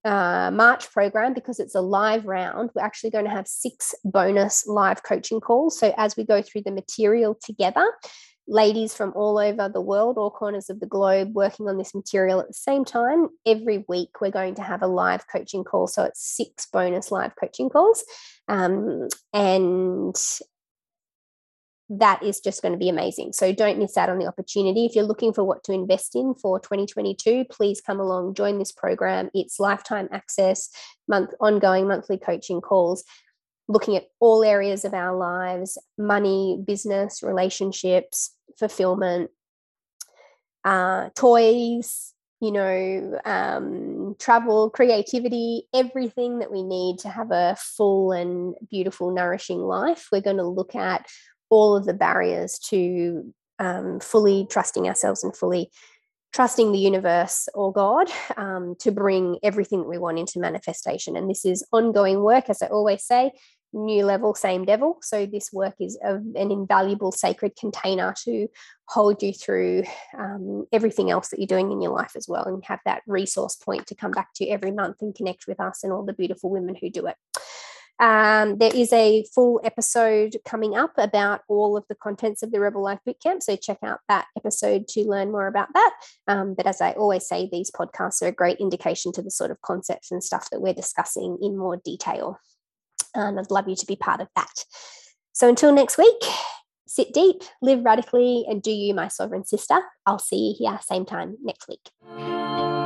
uh, 0.04 0.50
March 0.50 0.90
program, 0.90 1.34
because 1.34 1.60
it's 1.60 1.74
a 1.74 1.80
live 1.80 2.24
round, 2.24 2.70
we're 2.74 2.82
actually 2.82 3.10
going 3.10 3.24
to 3.24 3.30
have 3.30 3.46
six 3.46 3.94
bonus 4.04 4.66
live 4.66 5.02
coaching 5.02 5.40
calls. 5.40 5.78
So 5.78 5.92
as 5.96 6.16
we 6.16 6.24
go 6.24 6.40
through 6.40 6.62
the 6.62 6.70
material 6.70 7.38
together, 7.44 7.84
ladies 8.48 8.94
from 8.94 9.12
all 9.14 9.38
over 9.38 9.68
the 9.68 9.80
world, 9.80 10.16
all 10.16 10.30
corners 10.30 10.70
of 10.70 10.80
the 10.80 10.86
globe, 10.86 11.34
working 11.34 11.68
on 11.68 11.76
this 11.76 11.94
material 11.94 12.40
at 12.40 12.48
the 12.48 12.54
same 12.54 12.84
time. 12.84 13.28
Every 13.46 13.84
week, 13.88 14.20
we're 14.20 14.30
going 14.30 14.54
to 14.56 14.62
have 14.62 14.82
a 14.82 14.86
live 14.86 15.26
coaching 15.28 15.64
call. 15.64 15.86
So 15.86 16.04
it's 16.04 16.36
six 16.36 16.66
bonus 16.66 17.12
live 17.12 17.36
coaching 17.36 17.68
calls. 17.68 18.04
Um, 18.48 19.08
and 19.32 20.16
that 21.90 22.22
is 22.22 22.40
just 22.40 22.60
going 22.62 22.72
to 22.72 22.78
be 22.78 22.88
amazing. 22.88 23.32
So 23.32 23.52
don't 23.52 23.78
miss 23.78 23.96
out 23.96 24.10
on 24.10 24.18
the 24.18 24.26
opportunity. 24.26 24.86
If 24.86 24.94
you're 24.94 25.04
looking 25.04 25.32
for 25.32 25.44
what 25.44 25.62
to 25.64 25.72
invest 25.72 26.16
in 26.16 26.34
for 26.34 26.58
2022, 26.58 27.46
please 27.50 27.80
come 27.80 28.00
along, 28.00 28.34
join 28.34 28.58
this 28.58 28.72
program. 28.72 29.30
It's 29.34 29.60
lifetime 29.60 30.08
access, 30.10 30.70
month 31.06 31.30
ongoing 31.40 31.86
monthly 31.86 32.18
coaching 32.18 32.60
calls 32.60 33.04
looking 33.68 33.96
at 33.96 34.06
all 34.18 34.42
areas 34.42 34.84
of 34.84 34.94
our 34.94 35.14
lives 35.14 35.78
money, 35.98 36.58
business, 36.66 37.22
relationships, 37.22 38.34
fulfillment, 38.58 39.30
uh, 40.64 41.10
toys, 41.14 42.14
you 42.40 42.52
know, 42.52 43.18
um, 43.24 44.14
travel, 44.18 44.70
creativity, 44.70 45.64
everything 45.74 46.38
that 46.38 46.52
we 46.52 46.62
need 46.62 46.98
to 47.00 47.08
have 47.08 47.30
a 47.32 47.56
full 47.58 48.12
and 48.12 48.54
beautiful, 48.70 49.12
nourishing 49.12 49.58
life. 49.58 50.08
We're 50.12 50.20
going 50.20 50.36
to 50.36 50.46
look 50.46 50.74
at 50.74 51.06
all 51.50 51.76
of 51.76 51.84
the 51.84 51.94
barriers 51.94 52.58
to 52.70 53.34
um, 53.58 53.98
fully 54.00 54.46
trusting 54.48 54.86
ourselves 54.86 55.24
and 55.24 55.36
fully 55.36 55.70
trusting 56.32 56.72
the 56.72 56.78
universe 56.78 57.48
or 57.54 57.72
God 57.72 58.08
um, 58.36 58.76
to 58.80 58.92
bring 58.92 59.38
everything 59.42 59.80
that 59.80 59.88
we 59.88 59.98
want 59.98 60.18
into 60.18 60.38
manifestation. 60.38 61.16
And 61.16 61.28
this 61.28 61.44
is 61.44 61.66
ongoing 61.72 62.22
work, 62.22 62.50
as 62.50 62.62
I 62.62 62.66
always 62.66 63.02
say 63.02 63.32
new 63.72 64.04
level, 64.04 64.34
same 64.34 64.64
devil. 64.64 64.98
So 65.02 65.26
this 65.26 65.52
work 65.52 65.74
is 65.80 65.98
a, 66.02 66.14
an 66.14 66.50
invaluable 66.50 67.12
sacred 67.12 67.56
container 67.56 68.14
to 68.24 68.48
hold 68.86 69.22
you 69.22 69.32
through 69.32 69.84
um, 70.18 70.66
everything 70.72 71.10
else 71.10 71.28
that 71.28 71.38
you're 71.38 71.46
doing 71.46 71.70
in 71.72 71.82
your 71.82 71.92
life 71.92 72.12
as 72.16 72.26
well, 72.28 72.44
and 72.44 72.64
have 72.64 72.80
that 72.84 73.02
resource 73.06 73.56
point 73.56 73.86
to 73.88 73.94
come 73.94 74.12
back 74.12 74.28
to 74.36 74.48
every 74.48 74.70
month 74.70 74.96
and 75.00 75.14
connect 75.14 75.46
with 75.46 75.60
us 75.60 75.84
and 75.84 75.92
all 75.92 76.04
the 76.04 76.12
beautiful 76.12 76.50
women 76.50 76.74
who 76.74 76.90
do 76.90 77.06
it. 77.06 77.16
Um, 78.00 78.58
there 78.58 78.74
is 78.74 78.92
a 78.92 79.24
full 79.34 79.60
episode 79.64 80.36
coming 80.44 80.76
up 80.76 80.92
about 80.98 81.40
all 81.48 81.76
of 81.76 81.84
the 81.88 81.96
contents 81.96 82.44
of 82.44 82.52
the 82.52 82.60
Rebel 82.60 82.80
Life 82.80 83.00
Bootcamp. 83.04 83.42
So 83.42 83.56
check 83.56 83.78
out 83.82 83.98
that 84.08 84.26
episode 84.36 84.86
to 84.90 85.02
learn 85.02 85.32
more 85.32 85.48
about 85.48 85.66
that. 85.74 85.94
Um, 86.28 86.54
but 86.54 86.68
as 86.68 86.80
I 86.80 86.92
always 86.92 87.26
say, 87.26 87.48
these 87.50 87.72
podcasts 87.72 88.22
are 88.22 88.28
a 88.28 88.32
great 88.32 88.58
indication 88.58 89.10
to 89.14 89.22
the 89.22 89.32
sort 89.32 89.50
of 89.50 89.60
concepts 89.62 90.12
and 90.12 90.22
stuff 90.22 90.48
that 90.52 90.60
we're 90.60 90.74
discussing 90.74 91.38
in 91.42 91.58
more 91.58 91.76
detail. 91.76 92.38
Um, 93.14 93.38
and 93.38 93.40
I'd 93.40 93.50
love 93.50 93.68
you 93.68 93.76
to 93.76 93.86
be 93.86 93.96
part 93.96 94.20
of 94.20 94.28
that. 94.36 94.64
So 95.32 95.48
until 95.48 95.72
next 95.72 95.98
week, 95.98 96.20
sit 96.86 97.12
deep, 97.12 97.42
live 97.62 97.84
radically, 97.84 98.44
and 98.48 98.62
do 98.62 98.70
you, 98.70 98.94
my 98.94 99.08
sovereign 99.08 99.44
sister. 99.44 99.80
I'll 100.06 100.18
see 100.18 100.56
you 100.58 100.68
here 100.70 100.78
same 100.82 101.04
time 101.04 101.36
next 101.42 101.68
week. 101.68 102.77